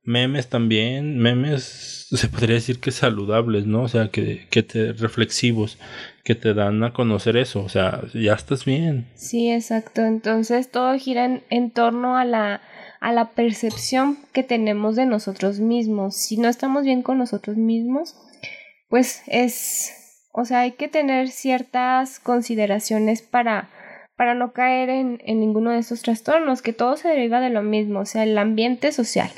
memes 0.05 0.47
también, 0.47 1.17
memes 1.17 2.07
se 2.11 2.27
podría 2.27 2.55
decir 2.55 2.79
que 2.79 2.91
saludables, 2.91 3.65
¿no? 3.65 3.83
O 3.83 3.87
sea, 3.87 4.09
que, 4.09 4.47
que 4.49 4.63
te 4.63 4.93
reflexivos, 4.93 5.77
que 6.23 6.35
te 6.35 6.53
dan 6.53 6.83
a 6.83 6.93
conocer 6.93 7.37
eso, 7.37 7.63
o 7.63 7.69
sea, 7.69 8.01
ya 8.13 8.33
estás 8.33 8.65
bien. 8.65 9.07
Sí, 9.15 9.51
exacto. 9.51 10.05
Entonces 10.05 10.69
todo 10.71 10.97
gira 10.97 11.41
en, 11.49 11.71
torno 11.71 12.17
a 12.17 12.25
la 12.25 12.61
a 13.01 13.11
la 13.11 13.31
percepción 13.31 14.17
que 14.33 14.41
tenemos 14.41 14.95
de 14.95 15.05
nosotros 15.05 15.59
mismos. 15.59 16.15
Si 16.15 16.37
no 16.37 16.47
estamos 16.47 16.85
bien 16.85 17.03
con 17.03 17.19
nosotros 17.19 17.55
mismos, 17.55 18.15
pues 18.89 19.21
es, 19.27 20.23
o 20.31 20.45
sea, 20.45 20.61
hay 20.61 20.71
que 20.71 20.87
tener 20.87 21.27
ciertas 21.29 22.19
consideraciones 22.19 23.21
para 23.21 23.69
para 24.15 24.33
no 24.33 24.53
caer 24.53 24.89
en, 24.89 25.21
en 25.25 25.41
ninguno 25.41 25.71
de 25.71 25.79
esos 25.79 26.01
trastornos, 26.01 26.61
que 26.61 26.71
todo 26.71 26.95
se 26.95 27.09
deriva 27.09 27.41
de 27.41 27.49
lo 27.49 27.61
mismo, 27.61 27.99
o 27.99 28.05
sea, 28.05 28.23
el 28.23 28.37
ambiente 28.37 28.93
social. 28.93 29.29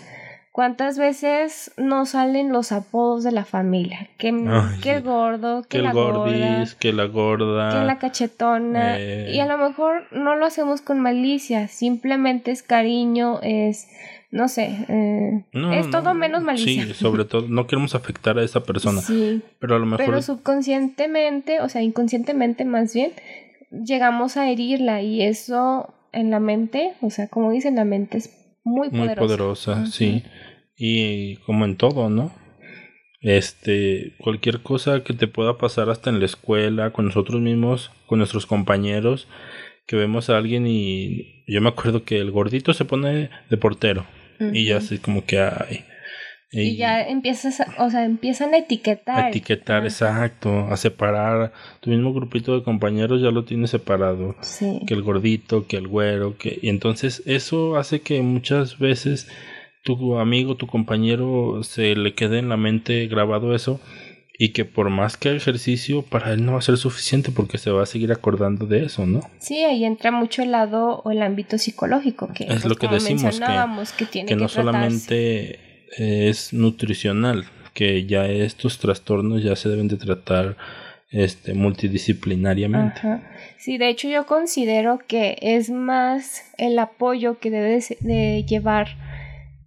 ¿Cuántas 0.58 0.98
veces 0.98 1.72
no 1.78 2.08
salen 2.08 2.52
los 2.52 2.72
apodos 2.72 3.24
de 3.24 3.32
la 3.32 3.46
familia? 3.46 4.10
Que, 4.18 4.30
el 4.30 5.04
gordo, 5.04 5.62
que, 5.70 5.84
la 5.84 5.94
gorda, 5.94 6.66
que 6.80 6.94
la 6.94 7.06
gorda, 7.06 7.70
que 7.70 7.86
la 7.86 8.00
cachetona. 8.00 8.98
Eh. 8.98 9.34
Y 9.36 9.40
a 9.40 9.46
lo 9.46 9.60
mejor 9.60 10.08
no 10.12 10.36
lo 10.36 10.48
hacemos 10.48 10.82
con 10.82 11.00
malicia, 11.00 11.68
simplemente 11.68 12.50
es 12.50 12.64
cariño, 12.64 13.40
es, 13.44 13.88
no 14.32 14.48
sé, 14.48 14.84
eh, 14.90 15.44
es 15.74 15.92
todo 15.92 16.16
menos 16.16 16.42
malicia. 16.42 16.88
Sí, 16.88 16.94
sobre 16.96 17.26
todo, 17.26 17.48
no 17.48 17.68
queremos 17.68 17.94
afectar 17.94 18.40
a 18.40 18.44
esa 18.44 18.64
persona. 18.64 19.02
Sí. 19.02 19.44
Pero 19.60 19.76
a 19.76 19.78
lo 19.78 19.86
mejor. 19.86 20.04
Pero 20.04 20.24
subconscientemente, 20.24 21.62
o 21.62 21.70
sea, 21.70 21.84
inconscientemente 21.84 22.66
más 22.66 22.96
bien, 22.96 23.12
llegamos 23.70 24.38
a 24.38 24.50
herirla 24.50 25.04
y 25.04 25.22
eso 25.22 25.94
en 26.14 26.32
la 26.32 26.40
mente, 26.40 26.96
o 27.02 27.12
sea, 27.12 27.28
como 27.28 27.52
dicen, 27.52 27.76
la 27.76 27.86
mente 27.86 28.18
es 28.18 28.34
muy 28.64 28.90
poderosa. 28.90 29.22
Muy 29.22 29.28
poderosa, 29.28 29.86
sí 29.86 30.24
y 30.78 31.38
como 31.38 31.66
en 31.66 31.76
todo, 31.76 32.10
¿no? 32.10 32.32
Este, 33.22 34.14
cualquier 34.20 34.62
cosa 34.62 35.04
que 35.04 35.14
te 35.14 35.28
pueda 35.28 35.58
pasar 35.58 35.90
hasta 35.90 36.10
en 36.10 36.20
la 36.20 36.26
escuela, 36.26 36.92
con 36.92 37.06
nosotros 37.06 37.42
mismos, 37.42 37.92
con 38.06 38.20
nuestros 38.20 38.46
compañeros, 38.46 39.28
que 39.88 39.96
vemos 39.96 40.30
a 40.30 40.38
alguien 40.38 40.68
y 40.68 41.44
yo 41.48 41.62
me 41.62 41.70
acuerdo 41.70 42.04
que 42.04 42.18
el 42.18 42.32
gordito 42.32 42.74
se 42.74 42.86
pone 42.86 43.30
de 43.50 43.58
portero 43.58 44.06
y 44.40 44.66
ya 44.66 44.78
así 44.78 45.00
como 45.00 45.26
que 45.26 45.40
hay 45.40 45.84
y, 46.50 46.78
ya 46.78 47.02
empiezas, 47.02 47.62
o 47.78 47.90
sea, 47.90 48.06
empiezan 48.06 48.54
a 48.54 48.60
etiquetar. 48.60 49.26
A 49.26 49.30
etiquetar, 49.30 49.84
exacto, 49.84 50.68
a 50.70 50.78
separar. 50.78 51.52
Tu 51.82 51.90
mismo 51.90 52.14
grupito 52.14 52.56
de 52.56 52.64
compañeros 52.64 53.22
ya 53.22 53.32
lo 53.32 53.44
tienes 53.44 53.72
separado. 53.72 54.36
Sí. 54.42 54.80
Que 54.88 54.94
el 54.94 55.02
gordito, 55.02 55.68
que 55.68 55.76
el 55.76 55.90
güero, 55.90 56.38
que... 56.38 56.58
Y 56.62 56.70
entonces 56.70 57.22
eso 57.26 57.76
hace 57.76 58.00
que 58.00 58.22
muchas 58.22 58.80
veces 58.80 59.28
tu 59.88 60.20
amigo, 60.20 60.56
tu 60.56 60.68
compañero 60.68 61.64
se 61.64 61.96
le 61.96 62.14
quede 62.14 62.40
en 62.40 62.50
la 62.50 62.58
mente 62.58 63.08
grabado 63.08 63.56
eso 63.56 63.80
y 64.38 64.50
que 64.50 64.66
por 64.66 64.90
más 64.90 65.16
que 65.16 65.34
ejercicio 65.34 66.02
para 66.02 66.34
él 66.34 66.46
no 66.46 66.54
va 66.54 66.60
a 66.60 66.62
ser 66.62 66.76
suficiente 66.76 67.32
porque 67.32 67.58
se 67.58 67.72
va 67.72 67.84
a 67.84 67.86
seguir 67.86 68.12
acordando 68.12 68.66
de 68.66 68.84
eso, 68.84 69.06
¿no? 69.06 69.22
Sí, 69.40 69.64
ahí 69.64 69.86
entra 69.86 70.12
mucho 70.12 70.44
el 70.44 70.52
lado 70.52 71.02
o 71.06 71.12
el 71.12 71.22
ámbito 71.22 71.58
psicológico 71.58 72.28
que 72.34 72.44
es 72.44 72.66
lo 72.66 72.76
que 72.76 72.90
decimos 72.90 73.40
que, 73.98 74.26
que, 74.26 74.36
no 74.36 74.50
solamente 74.50 75.88
es 75.98 76.52
nutricional, 76.52 77.46
que 77.74 78.06
ya 78.06 78.26
estos 78.28 78.80
trastornos 78.80 79.42
ya 79.42 79.56
se 79.56 79.70
deben 79.70 79.88
de 79.88 79.96
tratar 79.96 80.58
este 81.10 81.54
multidisciplinariamente. 81.54 83.02
Sí, 83.58 83.78
de 83.78 83.88
hecho 83.88 84.10
yo 84.10 84.26
considero 84.26 85.00
que 85.08 85.38
es 85.42 85.70
más 85.70 86.44
el 86.58 86.78
apoyo 86.78 87.40
que 87.40 87.50
debe 87.50 87.82
de 88.02 88.44
llevar 88.44 89.07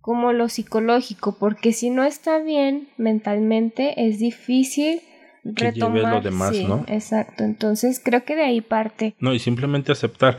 como 0.00 0.32
lo 0.32 0.48
psicológico, 0.48 1.36
porque 1.38 1.72
si 1.72 1.90
no 1.90 2.04
está 2.04 2.38
bien 2.38 2.88
mentalmente 2.96 4.06
es 4.06 4.18
difícil 4.18 5.00
retomar 5.44 6.14
lo 6.14 6.20
demás, 6.20 6.56
¿no? 6.60 6.84
Exacto, 6.88 7.44
entonces 7.44 8.00
creo 8.02 8.24
que 8.24 8.36
de 8.36 8.44
ahí 8.44 8.60
parte. 8.60 9.14
No, 9.18 9.34
y 9.34 9.38
simplemente 9.38 9.92
aceptar. 9.92 10.38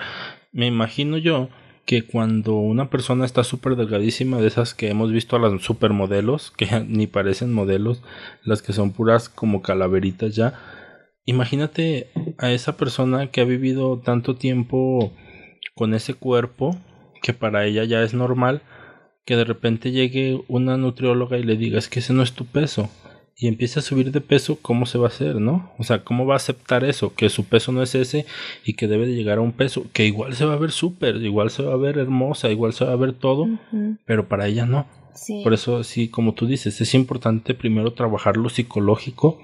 Me 0.51 0.67
imagino 0.67 1.17
yo 1.17 1.49
que 1.85 2.03
cuando 2.03 2.55
una 2.55 2.89
persona 2.89 3.25
está 3.25 3.43
súper 3.43 3.75
delgadísima, 3.75 4.37
de 4.37 4.47
esas 4.47 4.73
que 4.73 4.89
hemos 4.89 5.11
visto 5.11 5.35
a 5.35 5.39
las 5.39 5.61
supermodelos, 5.61 6.51
que 6.51 6.67
ni 6.87 7.07
parecen 7.07 7.53
modelos, 7.53 8.01
las 8.43 8.61
que 8.61 8.73
son 8.73 8.91
puras 8.91 9.29
como 9.29 9.61
calaveritas 9.61 10.35
ya, 10.35 10.53
imagínate 11.25 12.11
a 12.37 12.51
esa 12.51 12.77
persona 12.77 13.27
que 13.27 13.41
ha 13.41 13.45
vivido 13.45 13.99
tanto 13.99 14.35
tiempo 14.35 15.11
con 15.75 15.93
ese 15.93 16.13
cuerpo, 16.13 16.77
que 17.21 17.33
para 17.33 17.65
ella 17.65 17.83
ya 17.83 18.03
es 18.03 18.13
normal, 18.13 18.61
que 19.31 19.37
de 19.37 19.45
repente 19.45 19.91
llegue 19.91 20.41
una 20.49 20.75
nutrióloga 20.75 21.37
y 21.37 21.43
le 21.43 21.55
diga 21.55 21.79
es 21.79 21.87
que 21.87 21.99
ese 21.99 22.11
no 22.11 22.21
es 22.21 22.33
tu 22.33 22.43
peso 22.43 22.89
y 23.37 23.47
empiece 23.47 23.79
a 23.79 23.81
subir 23.81 24.11
de 24.11 24.19
peso, 24.19 24.59
¿cómo 24.61 24.85
se 24.85 24.97
va 24.97 25.05
a 25.05 25.07
hacer, 25.07 25.37
no? 25.37 25.71
O 25.77 25.85
sea, 25.85 26.03
¿cómo 26.03 26.25
va 26.25 26.33
a 26.33 26.35
aceptar 26.35 26.83
eso? 26.83 27.15
Que 27.15 27.29
su 27.29 27.45
peso 27.45 27.71
no 27.71 27.81
es 27.81 27.95
ese 27.95 28.25
y 28.65 28.73
que 28.73 28.89
debe 28.89 29.07
de 29.07 29.15
llegar 29.15 29.37
a 29.37 29.41
un 29.41 29.53
peso 29.53 29.85
que 29.93 30.05
igual 30.05 30.35
se 30.35 30.43
va 30.43 30.51
a 30.55 30.57
ver 30.57 30.71
súper, 30.71 31.15
igual 31.15 31.49
se 31.49 31.63
va 31.63 31.71
a 31.71 31.77
ver 31.77 31.97
hermosa, 31.97 32.51
igual 32.51 32.73
se 32.73 32.83
va 32.83 32.91
a 32.91 32.97
ver 32.97 33.13
todo, 33.13 33.47
pero 34.03 34.27
para 34.27 34.47
ella 34.47 34.65
no. 34.65 34.85
Por 35.45 35.53
eso, 35.53 35.81
sí, 35.85 36.09
como 36.09 36.33
tú 36.33 36.45
dices, 36.45 36.81
es 36.81 36.93
importante 36.93 37.53
primero 37.53 37.93
trabajar 37.93 38.35
lo 38.35 38.49
psicológico 38.49 39.39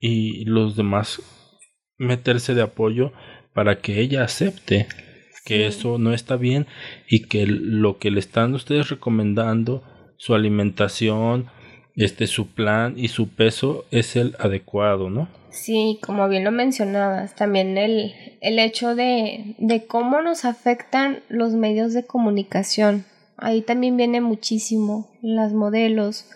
y 0.00 0.44
los 0.44 0.76
demás 0.76 1.22
meterse 1.96 2.52
de 2.52 2.60
apoyo 2.60 3.14
para 3.54 3.80
que 3.80 4.02
ella 4.02 4.22
acepte 4.22 4.86
que 5.44 5.66
eso 5.66 5.98
no 5.98 6.12
está 6.12 6.36
bien 6.36 6.66
y 7.08 7.26
que 7.26 7.46
lo 7.46 7.98
que 7.98 8.10
le 8.10 8.20
están 8.20 8.54
ustedes 8.54 8.88
recomendando, 8.90 9.82
su 10.16 10.34
alimentación, 10.34 11.46
este 11.96 12.26
su 12.26 12.48
plan 12.48 12.94
y 12.96 13.08
su 13.08 13.28
peso 13.28 13.84
es 13.90 14.16
el 14.16 14.36
adecuado, 14.38 15.10
¿no? 15.10 15.28
Sí, 15.50 15.98
como 16.02 16.28
bien 16.28 16.44
lo 16.44 16.52
mencionabas, 16.52 17.34
también 17.34 17.76
el, 17.76 18.14
el 18.40 18.58
hecho 18.58 18.94
de, 18.94 19.56
de 19.58 19.86
cómo 19.86 20.22
nos 20.22 20.44
afectan 20.44 21.20
los 21.28 21.54
medios 21.54 21.92
de 21.92 22.06
comunicación. 22.06 23.04
Ahí 23.36 23.62
también 23.62 23.96
viene 23.96 24.20
muchísimo 24.20 25.10
las 25.22 25.52
modelos, 25.52 26.26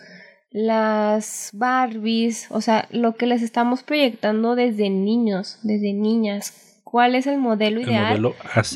las 0.51 1.49
Barbies, 1.53 2.47
o 2.49 2.61
sea, 2.61 2.87
lo 2.91 3.15
que 3.15 3.27
les 3.27 3.41
estamos 3.41 3.83
proyectando 3.83 4.55
desde 4.55 4.89
niños, 4.89 5.59
desde 5.63 5.93
niñas, 5.93 6.64
cuál 6.95 7.13
es 7.15 7.27
el 7.27 7.39
modelo 7.39 7.81
ideal 7.81 8.21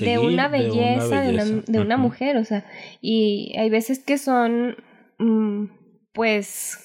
de, 0.01 0.19
una 0.19 0.49
belleza, 0.49 1.21
de 1.21 1.79
una, 1.79 1.95
mujer, 1.95 2.35
o 2.35 2.43
sea, 2.43 2.65
y 2.99 3.55
hay 3.57 3.69
veces 3.69 3.99
que 3.99 4.17
son, 4.17 4.75
mm, 5.19 5.67
pues, 6.11 6.79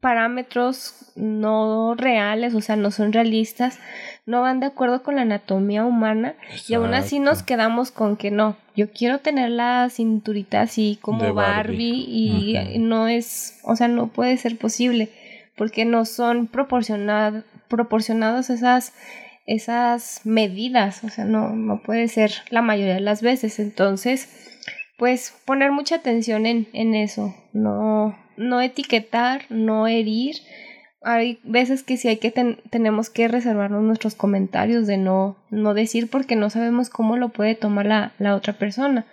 parámetros 0.00 1.12
no 1.14 1.94
reales, 1.94 2.54
o 2.54 2.62
sea, 2.62 2.76
no 2.76 2.90
son 2.90 3.12
realistas, 3.12 3.78
no 4.24 4.40
van 4.40 4.60
de 4.60 4.66
acuerdo 4.68 5.02
con 5.02 5.16
la 5.16 5.22
anatomía 5.22 5.84
humana 5.84 6.36
y 6.66 6.72
aún 6.72 6.94
así 6.94 7.18
nos 7.18 7.42
quedamos 7.42 7.90
con 7.90 8.16
que 8.16 8.30
no, 8.30 8.56
yo 8.74 8.90
quiero 8.92 9.18
tener 9.18 9.50
la 9.50 9.90
cinturita 9.90 10.62
así 10.62 10.98
como 11.02 11.34
Barbie, 11.34 12.06
y 12.08 12.78
no 12.78 13.08
es, 13.08 13.60
o 13.62 13.76
sea, 13.76 13.88
no 13.88 14.06
puede 14.06 14.38
ser 14.38 14.56
posible 14.56 15.10
porque 15.58 15.84
no 15.84 16.06
son 16.06 16.46
proporcionados 16.46 17.44
proporcionados 17.68 18.50
esas 18.50 18.94
esas 19.54 20.20
medidas, 20.24 21.04
o 21.04 21.08
sea, 21.08 21.24
no 21.24 21.54
no 21.54 21.82
puede 21.82 22.08
ser 22.08 22.32
la 22.50 22.62
mayoría 22.62 22.94
de 22.94 23.00
las 23.00 23.22
veces, 23.22 23.58
entonces 23.58 24.28
pues 24.96 25.34
poner 25.46 25.72
mucha 25.72 25.96
atención 25.96 26.46
en, 26.46 26.68
en 26.72 26.94
eso, 26.94 27.34
no 27.52 28.16
no 28.40 28.60
etiquetar, 28.60 29.42
no 29.50 29.86
herir. 29.86 30.36
Hay 31.02 31.38
veces 31.44 31.82
que 31.82 31.96
sí 31.96 32.08
hay 32.08 32.16
que 32.16 32.30
tenemos 32.70 33.10
que 33.10 33.28
reservarnos 33.28 33.82
nuestros 33.82 34.14
comentarios 34.14 34.86
de 34.86 34.96
no, 34.96 35.36
no 35.50 35.74
decir 35.74 36.10
porque 36.10 36.36
no 36.36 36.50
sabemos 36.50 36.90
cómo 36.90 37.16
lo 37.16 37.30
puede 37.30 37.54
tomar 37.54 37.86
la, 37.86 38.12
la 38.18 38.34
otra 38.34 38.54
persona. 38.54 39.06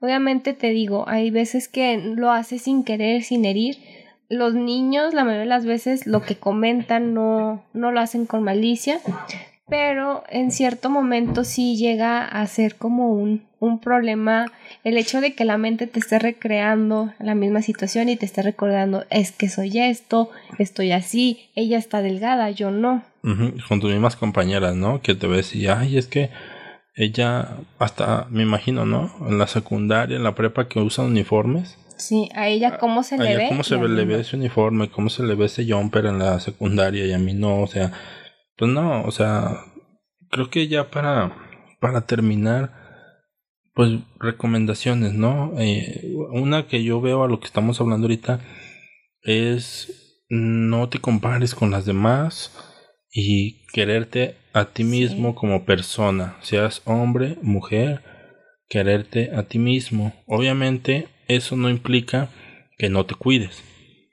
Obviamente 0.00 0.52
te 0.52 0.70
digo, 0.70 1.08
hay 1.08 1.30
veces 1.30 1.68
que 1.68 1.96
lo 1.98 2.30
hace 2.30 2.58
sin 2.58 2.84
querer, 2.84 3.22
sin 3.22 3.44
herir. 3.44 3.76
Los 4.28 4.54
niños, 4.54 5.14
la 5.14 5.24
mayoría 5.24 5.42
de 5.42 5.46
las 5.46 5.66
veces, 5.66 6.06
lo 6.06 6.22
que 6.22 6.36
comentan 6.36 7.14
no, 7.14 7.62
no 7.72 7.92
lo 7.92 8.00
hacen 8.00 8.26
con 8.26 8.42
malicia, 8.42 8.98
pero 9.68 10.24
en 10.28 10.50
cierto 10.50 10.90
momento 10.90 11.44
sí 11.44 11.76
llega 11.76 12.24
a 12.24 12.46
ser 12.46 12.76
como 12.76 13.12
un, 13.12 13.44
un 13.60 13.80
problema 13.80 14.46
el 14.84 14.96
hecho 14.96 15.20
de 15.20 15.34
que 15.34 15.44
la 15.44 15.58
mente 15.58 15.86
te 15.86 16.00
esté 16.00 16.18
recreando 16.18 17.12
la 17.20 17.34
misma 17.34 17.62
situación 17.62 18.08
y 18.08 18.16
te 18.16 18.26
esté 18.26 18.42
recordando 18.42 19.04
es 19.10 19.32
que 19.32 19.48
soy 19.48 19.78
esto, 19.78 20.30
estoy 20.58 20.92
así, 20.92 21.50
ella 21.54 21.78
está 21.78 22.02
delgada, 22.02 22.50
yo 22.50 22.70
no. 22.70 23.04
Con 23.68 23.80
tus 23.80 23.92
mismas 23.92 24.16
compañeras, 24.16 24.74
¿no? 24.74 25.00
Que 25.00 25.14
te 25.14 25.28
ves 25.28 25.54
y, 25.54 25.68
ay, 25.68 25.96
es 25.96 26.08
que 26.08 26.30
ella, 26.94 27.56
hasta 27.78 28.26
me 28.30 28.42
imagino, 28.42 28.84
¿no? 28.84 29.14
En 29.28 29.38
la 29.38 29.46
secundaria, 29.46 30.16
en 30.16 30.24
la 30.24 30.34
prepa 30.34 30.68
que 30.68 30.80
usan 30.80 31.06
uniformes. 31.06 31.78
Sí, 31.96 32.28
a 32.34 32.48
ella 32.48 32.78
cómo 32.78 33.04
se 33.04 33.16
le 33.16 33.36
ve. 33.36 33.46
¿Cómo 33.48 33.62
se 33.62 33.76
le 33.76 34.04
ve 34.04 34.20
ese 34.20 34.36
uniforme? 34.36 34.90
¿Cómo 34.90 35.08
se 35.08 35.22
le 35.22 35.36
ve 35.36 35.46
ese 35.46 35.64
jumper 35.70 36.06
en 36.06 36.18
la 36.18 36.40
secundaria? 36.40 37.06
Y 37.06 37.12
a 37.12 37.18
mí 37.18 37.32
no, 37.32 37.60
o 37.60 37.66
sea, 37.68 37.92
pues 38.56 38.70
no, 38.70 39.04
o 39.04 39.10
sea, 39.10 39.64
creo 40.30 40.50
que 40.50 40.68
ya 40.68 40.90
para, 40.90 41.36
para 41.80 42.02
terminar, 42.06 42.72
pues 43.74 44.00
recomendaciones, 44.18 45.14
¿no? 45.14 45.52
Eh, 45.58 46.12
una 46.32 46.66
que 46.66 46.82
yo 46.84 47.00
veo 47.00 47.24
a 47.24 47.28
lo 47.28 47.40
que 47.40 47.46
estamos 47.46 47.80
hablando 47.80 48.06
ahorita 48.06 48.40
es 49.22 50.24
no 50.28 50.88
te 50.88 50.98
compares 50.98 51.54
con 51.54 51.70
las 51.70 51.84
demás 51.84 52.52
y 53.12 53.66
quererte 53.66 54.36
a 54.52 54.66
ti 54.66 54.84
mismo 54.84 55.34
como 55.34 55.64
persona, 55.64 56.36
seas 56.40 56.82
hombre, 56.84 57.36
mujer, 57.42 58.02
quererte 58.68 59.30
a 59.34 59.44
ti 59.44 59.58
mismo. 59.58 60.14
Obviamente 60.26 61.08
eso 61.28 61.56
no 61.56 61.68
implica 61.68 62.30
que 62.78 62.88
no 62.88 63.04
te 63.06 63.14
cuides. 63.14 63.62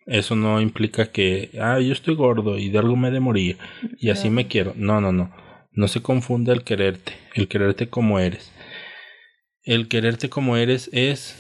Eso 0.10 0.36
no 0.36 0.60
implica 0.60 1.12
que, 1.12 1.52
ah, 1.62 1.80
yo 1.80 1.94
estoy 1.94 2.16
gordo 2.16 2.58
y 2.58 2.70
de 2.70 2.80
algo 2.80 2.96
me 2.96 3.12
de 3.12 3.20
morir 3.20 3.60
y 4.00 4.10
así 4.10 4.32
me 4.32 4.48
quiero. 4.48 4.74
No, 4.76 5.00
no, 5.00 5.12
no. 5.12 5.32
No 5.72 5.88
se 5.88 6.02
confunda 6.02 6.52
el 6.52 6.64
quererte, 6.64 7.14
el 7.36 7.48
quererte 7.48 7.90
como 7.90 8.20
eres. 8.20 8.52
El 9.64 9.88
quererte 9.88 10.28
como 10.28 10.58
eres 10.58 10.90
es... 10.94 11.36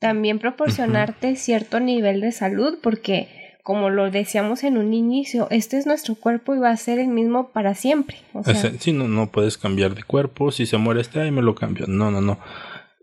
También 0.00 0.40
proporcionarte 0.40 1.36
cierto 1.36 1.78
nivel 1.78 2.20
de 2.20 2.32
salud 2.32 2.78
porque, 2.82 3.28
como 3.62 3.90
lo 3.90 4.10
decíamos 4.10 4.64
en 4.64 4.76
un 4.76 4.92
inicio, 4.92 5.46
este 5.52 5.78
es 5.78 5.86
nuestro 5.86 6.16
cuerpo 6.16 6.56
y 6.56 6.58
va 6.58 6.70
a 6.70 6.76
ser 6.76 6.98
el 6.98 7.08
mismo 7.08 7.52
para 7.52 7.76
siempre. 7.76 8.16
O 8.32 8.42
sea... 8.42 8.56
sí, 8.56 8.90
no, 8.90 9.06
no 9.06 9.30
puedes 9.30 9.56
cambiar 9.56 9.94
de 9.94 10.02
cuerpo. 10.02 10.50
Si 10.50 10.66
se 10.66 10.78
muere 10.78 11.00
este, 11.00 11.20
ahí 11.20 11.30
me 11.30 11.42
lo 11.42 11.54
cambio. 11.54 11.86
No, 11.86 12.10
no, 12.10 12.20
no. 12.20 12.40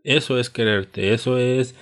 Eso 0.03 0.37
es 0.37 0.49
quererte. 0.49 1.13
Eso 1.13 1.37
es 1.37 1.75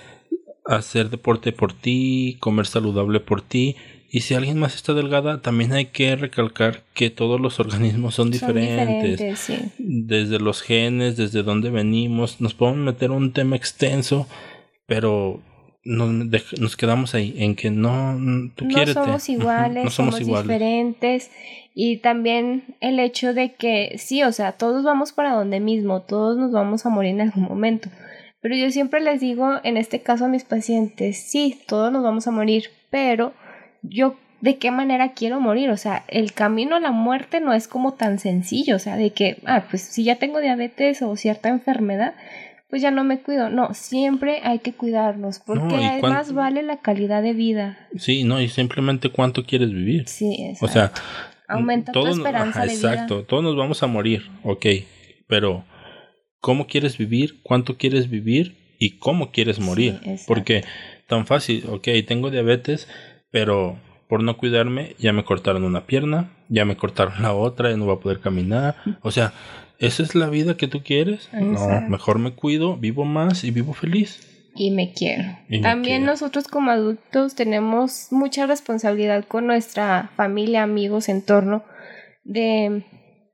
hacer 0.64 1.10
deporte 1.10 1.52
por 1.52 1.72
ti, 1.72 2.36
comer 2.40 2.66
saludable 2.66 3.20
por 3.20 3.42
ti. 3.42 3.76
Y 4.10 4.20
si 4.20 4.34
alguien 4.34 4.58
más 4.58 4.76
está 4.76 4.94
delgada, 4.94 5.42
también 5.42 5.72
hay 5.72 5.86
que 5.86 6.14
recalcar 6.14 6.84
que 6.94 7.10
todos 7.10 7.40
los 7.40 7.58
organismos 7.58 8.14
son 8.14 8.30
diferentes. 8.30 9.20
Desde 9.78 10.38
los 10.38 10.62
genes, 10.62 11.16
desde 11.16 11.42
dónde 11.42 11.70
venimos. 11.70 12.40
Nos 12.40 12.54
podemos 12.54 12.84
meter 12.84 13.10
un 13.10 13.32
tema 13.32 13.56
extenso, 13.56 14.28
pero 14.86 15.40
nos, 15.84 16.14
nos 16.60 16.76
quedamos 16.76 17.14
ahí, 17.16 17.34
en 17.38 17.56
que 17.56 17.70
no, 17.70 18.16
tú 18.54 18.66
no 18.66 18.86
somos 18.86 19.28
iguales, 19.28 19.84
no 19.84 19.90
somos, 19.90 20.18
diferentes. 20.18 21.32
Y 21.74 21.96
también 21.96 22.76
el 22.80 23.00
hecho 23.00 23.34
de 23.34 23.54
que 23.54 23.96
sí, 23.98 24.22
o 24.22 24.30
sea, 24.30 24.52
todos 24.52 24.84
vamos 24.84 25.12
para 25.12 25.34
donde 25.34 25.58
mismo, 25.58 26.02
todos 26.02 26.38
nos 26.38 26.52
vamos 26.52 26.86
a 26.86 26.88
morir 26.88 27.10
en 27.10 27.22
algún 27.22 27.42
momento 27.42 27.90
pero 28.44 28.56
yo 28.56 28.70
siempre 28.70 29.00
les 29.00 29.22
digo, 29.22 29.54
en 29.64 29.78
este 29.78 30.02
caso 30.02 30.26
a 30.26 30.28
mis 30.28 30.44
pacientes, 30.44 31.16
sí, 31.16 31.58
todos 31.66 31.90
nos 31.90 32.02
vamos 32.02 32.26
a 32.26 32.30
morir, 32.30 32.64
pero 32.90 33.32
yo 33.80 34.16
de 34.42 34.58
qué 34.58 34.70
manera 34.70 35.12
quiero 35.14 35.40
morir, 35.40 35.70
o 35.70 35.78
sea, 35.78 36.04
el 36.08 36.34
camino 36.34 36.76
a 36.76 36.80
la 36.80 36.90
muerte 36.90 37.40
no 37.40 37.54
es 37.54 37.68
como 37.68 37.94
tan 37.94 38.18
sencillo, 38.18 38.76
o 38.76 38.78
sea, 38.78 38.96
de 38.96 39.12
que, 39.12 39.38
ah, 39.46 39.64
pues 39.70 39.80
si 39.80 40.04
ya 40.04 40.16
tengo 40.16 40.40
diabetes 40.40 41.00
o 41.00 41.16
cierta 41.16 41.48
enfermedad, 41.48 42.16
pues 42.68 42.82
ya 42.82 42.90
no 42.90 43.02
me 43.02 43.18
cuido, 43.18 43.48
no, 43.48 43.72
siempre 43.72 44.40
hay 44.44 44.58
que 44.58 44.74
cuidarnos, 44.74 45.38
porque 45.38 45.76
además 45.76 46.34
vale 46.34 46.62
la 46.62 46.76
calidad 46.76 47.22
de 47.22 47.32
vida. 47.32 47.78
Sí, 47.96 48.24
no, 48.24 48.42
y 48.42 48.48
simplemente 48.48 49.08
cuánto 49.08 49.44
quieres 49.44 49.72
vivir. 49.72 50.06
Sí, 50.06 50.36
exacto. 50.50 50.66
O 50.66 50.68
sea, 50.68 50.92
aumenta 51.48 51.92
tu 51.92 52.06
esperanza 52.06 52.66
de 52.66 52.76
vida. 52.76 52.92
Exacto, 52.92 53.22
todos 53.24 53.42
nos 53.42 53.56
vamos 53.56 53.82
a 53.82 53.86
morir, 53.86 54.30
ok, 54.42 54.66
pero 55.28 55.64
cómo 56.44 56.66
quieres 56.66 56.98
vivir, 56.98 57.40
cuánto 57.42 57.78
quieres 57.78 58.10
vivir 58.10 58.54
y 58.78 58.98
cómo 58.98 59.32
quieres 59.32 59.60
morir. 59.60 59.98
Porque 60.26 60.62
tan 61.06 61.26
fácil, 61.26 61.64
ok, 61.70 61.88
tengo 62.06 62.30
diabetes, 62.30 62.86
pero 63.30 63.78
por 64.10 64.22
no 64.22 64.36
cuidarme 64.36 64.94
ya 64.98 65.14
me 65.14 65.24
cortaron 65.24 65.64
una 65.64 65.86
pierna, 65.86 66.32
ya 66.50 66.66
me 66.66 66.76
cortaron 66.76 67.22
la 67.22 67.32
otra, 67.32 67.70
ya 67.70 67.78
no 67.78 67.86
voy 67.86 67.96
a 67.96 68.00
poder 68.00 68.20
caminar. 68.20 68.76
O 69.00 69.10
sea, 69.10 69.32
¿esa 69.78 70.02
es 70.02 70.14
la 70.14 70.28
vida 70.28 70.58
que 70.58 70.68
tú 70.68 70.82
quieres? 70.82 71.30
No, 71.32 71.80
mejor 71.88 72.18
me 72.18 72.34
cuido, 72.34 72.76
vivo 72.76 73.06
más 73.06 73.42
y 73.42 73.50
vivo 73.50 73.72
feliz. 73.72 74.20
Y 74.54 74.70
me 74.70 74.92
quiero. 74.92 75.24
También 75.62 76.04
nosotros 76.04 76.46
como 76.46 76.70
adultos 76.70 77.34
tenemos 77.36 78.08
mucha 78.10 78.46
responsabilidad 78.46 79.24
con 79.26 79.46
nuestra 79.46 80.10
familia, 80.14 80.62
amigos, 80.62 81.08
entorno, 81.08 81.64
de 82.22 82.84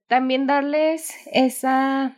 también 0.07 0.47
darles 0.47 1.13
esa 1.33 2.17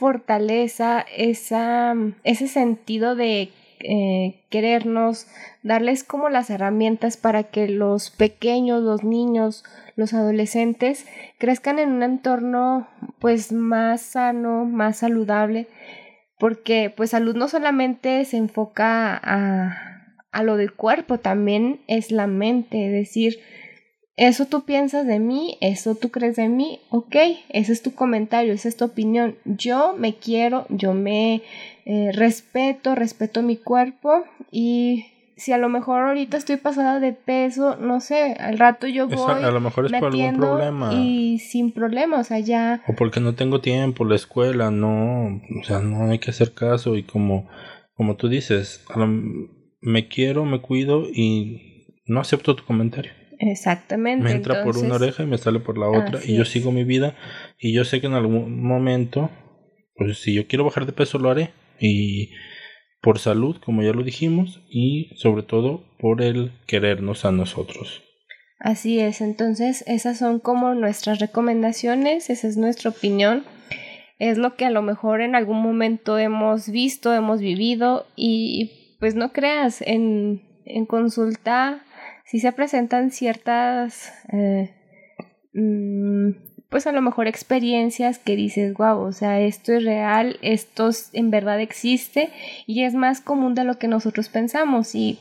fortaleza, 0.00 1.04
esa, 1.14 1.94
ese 2.24 2.48
sentido 2.48 3.14
de 3.14 3.50
eh, 3.80 4.40
querernos, 4.48 5.26
darles 5.62 6.04
como 6.04 6.30
las 6.30 6.48
herramientas 6.48 7.18
para 7.18 7.42
que 7.42 7.68
los 7.68 8.10
pequeños, 8.10 8.82
los 8.82 9.04
niños, 9.04 9.62
los 9.96 10.14
adolescentes 10.14 11.06
crezcan 11.36 11.78
en 11.78 11.90
un 11.90 12.02
entorno 12.02 12.88
pues 13.18 13.52
más 13.52 14.00
sano, 14.00 14.64
más 14.64 14.96
saludable, 14.96 15.68
porque 16.38 16.90
pues 16.96 17.10
salud 17.10 17.36
no 17.36 17.48
solamente 17.48 18.24
se 18.24 18.38
enfoca 18.38 19.20
a, 19.22 20.14
a 20.32 20.42
lo 20.42 20.56
del 20.56 20.72
cuerpo, 20.72 21.18
también 21.18 21.82
es 21.88 22.10
la 22.10 22.26
mente, 22.26 22.86
es 22.86 22.92
decir, 22.92 23.38
eso 24.20 24.44
tú 24.44 24.64
piensas 24.64 25.06
de 25.06 25.18
mí, 25.18 25.56
eso 25.62 25.94
tú 25.94 26.10
crees 26.10 26.36
de 26.36 26.50
mí, 26.50 26.78
ok, 26.90 27.16
ese 27.48 27.72
es 27.72 27.80
tu 27.80 27.94
comentario, 27.94 28.52
esa 28.52 28.68
es 28.68 28.76
tu 28.76 28.84
opinión. 28.84 29.36
Yo 29.46 29.94
me 29.96 30.16
quiero, 30.16 30.66
yo 30.68 30.92
me 30.92 31.40
eh, 31.86 32.12
respeto, 32.12 32.94
respeto 32.94 33.40
mi 33.40 33.56
cuerpo 33.56 34.24
y 34.52 35.06
si 35.36 35.52
a 35.52 35.58
lo 35.58 35.70
mejor 35.70 36.02
ahorita 36.02 36.36
estoy 36.36 36.58
pasada 36.58 37.00
de 37.00 37.14
peso, 37.14 37.76
no 37.76 38.00
sé, 38.00 38.34
al 38.38 38.58
rato 38.58 38.86
yo 38.86 39.08
voy. 39.08 39.42
a 39.42 39.50
lo 39.50 39.60
mejor 39.60 39.86
es 39.86 39.92
por 39.92 40.12
algún 40.12 40.36
problema. 40.36 40.92
Y 40.92 41.38
sin 41.38 41.72
problema, 41.72 42.20
o 42.20 42.24
sea, 42.24 42.40
ya. 42.40 42.82
O 42.88 42.92
porque 42.94 43.20
no 43.20 43.34
tengo 43.34 43.62
tiempo, 43.62 44.04
la 44.04 44.16
escuela, 44.16 44.70
no, 44.70 45.40
o 45.60 45.64
sea, 45.64 45.78
no 45.78 46.10
hay 46.10 46.18
que 46.18 46.28
hacer 46.28 46.52
caso 46.52 46.94
y 46.94 47.04
como, 47.04 47.48
como 47.94 48.16
tú 48.16 48.28
dices, 48.28 48.84
me 49.80 50.08
quiero, 50.08 50.44
me 50.44 50.60
cuido 50.60 51.04
y 51.10 51.86
no 52.04 52.20
acepto 52.20 52.54
tu 52.54 52.66
comentario. 52.66 53.12
Exactamente. 53.40 54.22
Me 54.22 54.32
entra 54.32 54.62
por 54.62 54.76
una 54.76 54.96
oreja 54.96 55.22
y 55.22 55.26
me 55.26 55.38
sale 55.38 55.60
por 55.60 55.78
la 55.78 55.88
otra 55.88 56.20
y 56.22 56.36
yo 56.36 56.44
sigo 56.44 56.72
mi 56.72 56.84
vida 56.84 57.16
y 57.58 57.72
yo 57.72 57.86
sé 57.86 58.02
que 58.02 58.06
en 58.06 58.12
algún 58.12 58.62
momento, 58.62 59.30
pues 59.96 60.18
si 60.18 60.34
yo 60.34 60.46
quiero 60.46 60.64
bajar 60.64 60.84
de 60.84 60.92
peso 60.92 61.18
lo 61.18 61.30
haré 61.30 61.50
y 61.80 62.32
por 63.00 63.18
salud, 63.18 63.56
como 63.64 63.82
ya 63.82 63.92
lo 63.92 64.02
dijimos, 64.02 64.60
y 64.68 65.10
sobre 65.16 65.42
todo 65.42 65.84
por 65.98 66.20
el 66.20 66.52
querernos 66.66 67.24
a 67.24 67.32
nosotros. 67.32 68.02
Así 68.58 69.00
es, 69.00 69.22
entonces 69.22 69.84
esas 69.86 70.18
son 70.18 70.38
como 70.38 70.74
nuestras 70.74 71.18
recomendaciones, 71.18 72.28
esa 72.28 72.46
es 72.46 72.58
nuestra 72.58 72.90
opinión, 72.90 73.46
es 74.18 74.36
lo 74.36 74.54
que 74.54 74.66
a 74.66 74.70
lo 74.70 74.82
mejor 74.82 75.22
en 75.22 75.34
algún 75.34 75.62
momento 75.62 76.18
hemos 76.18 76.68
visto, 76.68 77.14
hemos 77.14 77.40
vivido 77.40 78.06
y 78.16 78.96
pues 79.00 79.14
no 79.14 79.32
creas, 79.32 79.80
en, 79.80 80.42
en 80.66 80.84
consulta 80.84 81.82
sí 82.30 82.38
se 82.38 82.52
presentan 82.52 83.10
ciertas, 83.10 84.12
eh, 84.32 84.70
mm, 85.52 86.30
pues 86.68 86.86
a 86.86 86.92
lo 86.92 87.02
mejor 87.02 87.26
experiencias 87.26 88.20
que 88.20 88.36
dices, 88.36 88.74
wow, 88.74 89.00
o 89.00 89.12
sea, 89.12 89.40
esto 89.40 89.72
es 89.72 89.82
real, 89.82 90.38
esto 90.40 90.90
en 91.12 91.32
verdad 91.32 91.60
existe 91.60 92.30
y 92.68 92.84
es 92.84 92.94
más 92.94 93.20
común 93.20 93.56
de 93.56 93.64
lo 93.64 93.78
que 93.78 93.88
nosotros 93.88 94.28
pensamos 94.28 94.94
y 94.94 95.18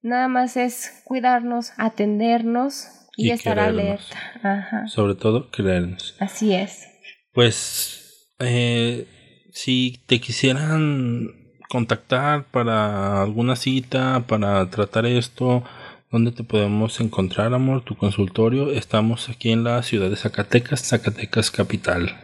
nada 0.00 0.28
más 0.28 0.56
es 0.56 1.02
cuidarnos, 1.04 1.72
atendernos 1.76 2.88
y, 3.18 3.30
estar 3.30 3.58
alerta. 3.58 4.16
Ajá. 4.42 4.86
Sobre 4.86 5.16
todo 5.16 5.50
creernos. 5.50 6.16
Así 6.18 6.54
es. 6.54 6.88
Pues 7.34 8.30
eh, 8.38 9.06
si 9.52 10.02
te 10.06 10.18
quisieran 10.18 11.28
contactar 11.68 12.44
para 12.44 13.20
alguna 13.20 13.54
cita, 13.54 14.24
para 14.26 14.70
tratar 14.70 15.04
esto, 15.04 15.62
¿dónde 16.10 16.32
te 16.32 16.44
podemos 16.44 17.00
encontrar, 17.00 17.52
amor? 17.54 17.84
Tu 17.84 17.96
consultorio. 17.96 18.72
Estamos 18.72 19.28
aquí 19.28 19.50
en 19.50 19.64
la 19.64 19.82
ciudad 19.82 20.10
de 20.10 20.16
Zacatecas, 20.16 20.82
Zacatecas 20.82 21.50
Capital. 21.50 22.16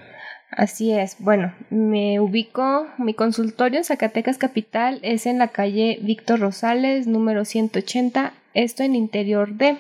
Así 0.51 0.93
es. 0.93 1.17
Bueno, 1.19 1.53
me 1.71 2.21
ubico, 2.21 2.87
mi 2.99 3.15
consultorio 3.15 3.79
en 3.79 3.85
Zacatecas 3.85 4.39
Capital 4.39 5.01
es 5.03 5.27
en 5.27 5.39
la 5.39 5.49
calle 5.49 5.99
Víctor 6.03 6.41
Rosales, 6.41 7.07
número 7.07 7.45
180, 7.45 8.33
esto 8.55 8.83
en 8.83 8.95
interior 8.95 9.55
de. 9.55 9.79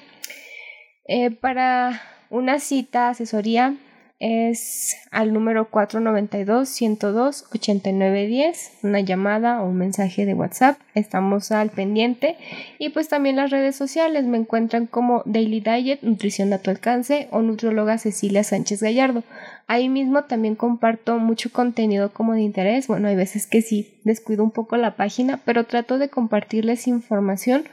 Eh, 1.06 1.30
para 1.30 2.02
una 2.30 2.58
cita, 2.58 3.10
asesoría, 3.10 3.76
es 4.24 4.96
al 5.10 5.34
número 5.34 5.70
492-102-8910, 5.70 8.70
una 8.82 9.00
llamada 9.00 9.60
o 9.60 9.68
un 9.68 9.76
mensaje 9.76 10.24
de 10.24 10.32
WhatsApp. 10.32 10.78
Estamos 10.94 11.52
al 11.52 11.68
pendiente. 11.68 12.38
Y 12.78 12.88
pues 12.88 13.08
también 13.08 13.36
las 13.36 13.50
redes 13.50 13.76
sociales 13.76 14.24
me 14.24 14.38
encuentran 14.38 14.86
como 14.86 15.22
Daily 15.26 15.60
Diet, 15.60 16.00
Nutrición 16.00 16.54
a 16.54 16.58
tu 16.58 16.70
alcance 16.70 17.28
o 17.32 17.42
Nutrióloga 17.42 17.98
Cecilia 17.98 18.44
Sánchez 18.44 18.82
Gallardo. 18.82 19.24
Ahí 19.66 19.90
mismo 19.90 20.24
también 20.24 20.54
comparto 20.54 21.18
mucho 21.18 21.52
contenido 21.52 22.14
como 22.14 22.32
de 22.32 22.40
interés. 22.40 22.86
Bueno, 22.86 23.08
hay 23.08 23.16
veces 23.16 23.46
que 23.46 23.60
sí 23.60 24.00
descuido 24.04 24.42
un 24.42 24.52
poco 24.52 24.78
la 24.78 24.96
página, 24.96 25.40
pero 25.44 25.64
trato 25.64 25.98
de 25.98 26.08
compartirles 26.08 26.86
información. 26.86 27.64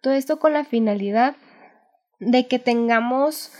Todo 0.00 0.14
esto 0.14 0.38
con 0.38 0.54
la 0.54 0.64
finalidad 0.64 1.36
de 2.18 2.46
que 2.46 2.58
tengamos 2.58 3.52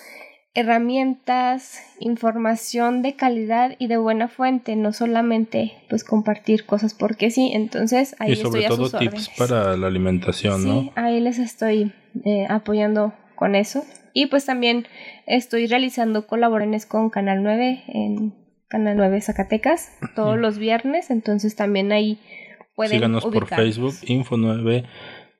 herramientas, 0.59 1.80
información 2.00 3.00
de 3.02 3.14
calidad 3.14 3.76
y 3.78 3.86
de 3.86 3.96
buena 3.96 4.26
fuente, 4.26 4.74
no 4.74 4.92
solamente 4.92 5.74
pues 5.88 6.02
compartir 6.02 6.66
cosas 6.66 6.94
porque 6.94 7.30
sí, 7.30 7.52
entonces 7.54 8.16
ahí 8.18 8.32
y 8.32 8.36
sobre 8.36 8.66
todo 8.66 8.90
tips 8.90 9.30
para 9.38 9.76
la 9.76 9.86
alimentación, 9.86 10.62
sí, 10.62 10.68
¿no? 10.68 10.92
Ahí 10.96 11.20
les 11.20 11.38
estoy 11.38 11.92
eh, 12.24 12.46
apoyando 12.48 13.12
con 13.36 13.54
eso. 13.54 13.84
Y 14.14 14.26
pues 14.26 14.46
también 14.46 14.88
estoy 15.26 15.68
realizando 15.68 16.26
colaboraciones 16.26 16.86
con 16.86 17.09
Canal 17.09 17.44
9 17.44 17.84
en 17.86 18.34
Canal 18.66 18.96
9 18.96 19.20
Zacatecas 19.20 19.92
todos 20.16 20.36
los 20.38 20.59
viernes, 20.59 21.11
entonces 21.11 21.54
también 21.54 21.92
ahí 21.92 22.18
pueden 22.74 22.94
Síganos 22.94 23.24
por 23.24 23.46
Facebook 23.46 23.94
Info 24.06 24.36
9 24.36 24.84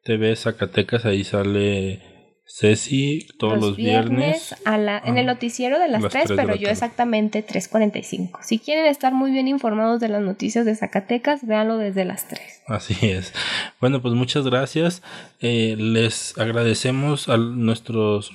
TV 0.05 0.37
Zacatecas, 0.37 1.05
ahí 1.07 1.25
sale 1.25 2.18
Ceci 2.51 3.29
todos 3.39 3.61
los, 3.61 3.77
viernes, 3.77 4.57
a 4.65 4.79
la, 4.79 4.99
en 5.05 5.19
el 5.19 5.27
noticiero 5.27 5.79
de 5.79 5.87
las, 5.87 6.03
3, 6.09 6.33
pero 6.35 6.57
yo 6.57 6.71
exactamente 6.71 7.47
3.45. 7.47 8.39
Si 8.43 8.59
quieren 8.59 8.87
estar 8.87 9.13
muy 9.13 9.31
bien 9.31 9.49
informados 9.49 10.01
de 10.01 10.09
las 10.09 10.23
noticias 10.23 10.65
de 10.65 10.75
Zacatecas, 10.75 11.47
véanlo 11.47 11.77
desde 11.77 12.07
las 12.07 12.27
3. 12.27 12.41
Así 12.67 12.95
es. 13.03 13.35
Bueno, 13.83 14.01
pues 14.01 14.15
muchas 14.15 14.47
gracias. 14.47 15.03
Eh, 15.41 15.77
les 15.79 16.39
agradecemos 16.39 17.29
a 17.29 17.37
nuestros 17.37 18.33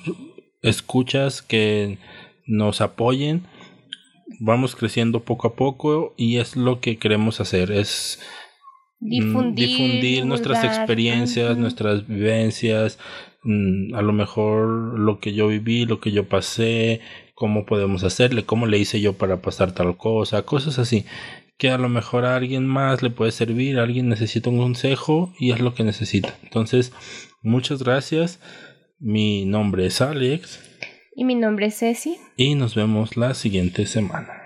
escuchas 0.62 1.42
que 1.42 1.98
nos 2.46 2.80
apoyen. 2.80 3.42
Vamos 4.38 4.76
creciendo 4.76 5.24
poco 5.24 5.48
a 5.48 5.54
poco 5.56 6.14
y 6.16 6.38
es 6.38 6.54
lo 6.54 6.80
que 6.80 6.98
queremos 6.98 7.40
hacer. 7.40 7.72
Es 7.72 8.20
mm, 9.00 9.54
difundir, 9.54 10.24
nuestras 10.24 10.62
experiencias, 10.62 11.56
nuestras 11.56 12.06
vivencias, 12.06 12.98
a 13.44 14.02
lo 14.02 14.12
mejor 14.12 14.98
lo 14.98 15.18
que 15.20 15.34
yo 15.34 15.48
viví, 15.48 15.84
lo 15.84 16.00
que 16.00 16.12
yo 16.12 16.28
pasé, 16.28 17.00
cómo 17.34 17.66
podemos 17.66 18.04
hacerle, 18.04 18.44
cómo 18.44 18.66
le 18.66 18.78
hice 18.78 19.00
yo 19.00 19.14
para 19.14 19.42
pasar 19.42 19.72
tal 19.72 19.96
cosa, 19.96 20.42
cosas 20.42 20.78
así, 20.78 21.04
que 21.58 21.70
a 21.70 21.78
lo 21.78 21.88
mejor 21.88 22.24
a 22.24 22.36
alguien 22.36 22.66
más 22.66 23.02
le 23.02 23.10
puede 23.10 23.32
servir, 23.32 23.78
alguien 23.78 24.08
necesita 24.08 24.50
un 24.50 24.58
consejo 24.58 25.32
y 25.38 25.52
es 25.52 25.60
lo 25.60 25.74
que 25.74 25.84
necesita. 25.84 26.36
Entonces, 26.42 26.92
muchas 27.42 27.82
gracias. 27.82 28.40
Mi 28.98 29.44
nombre 29.44 29.86
es 29.86 30.00
Alex. 30.00 30.60
Y 31.14 31.24
mi 31.24 31.34
nombre 31.34 31.66
es 31.66 31.78
Ceci. 31.78 32.16
Y 32.36 32.54
nos 32.54 32.74
vemos 32.74 33.16
la 33.16 33.34
siguiente 33.34 33.86
semana. 33.86 34.43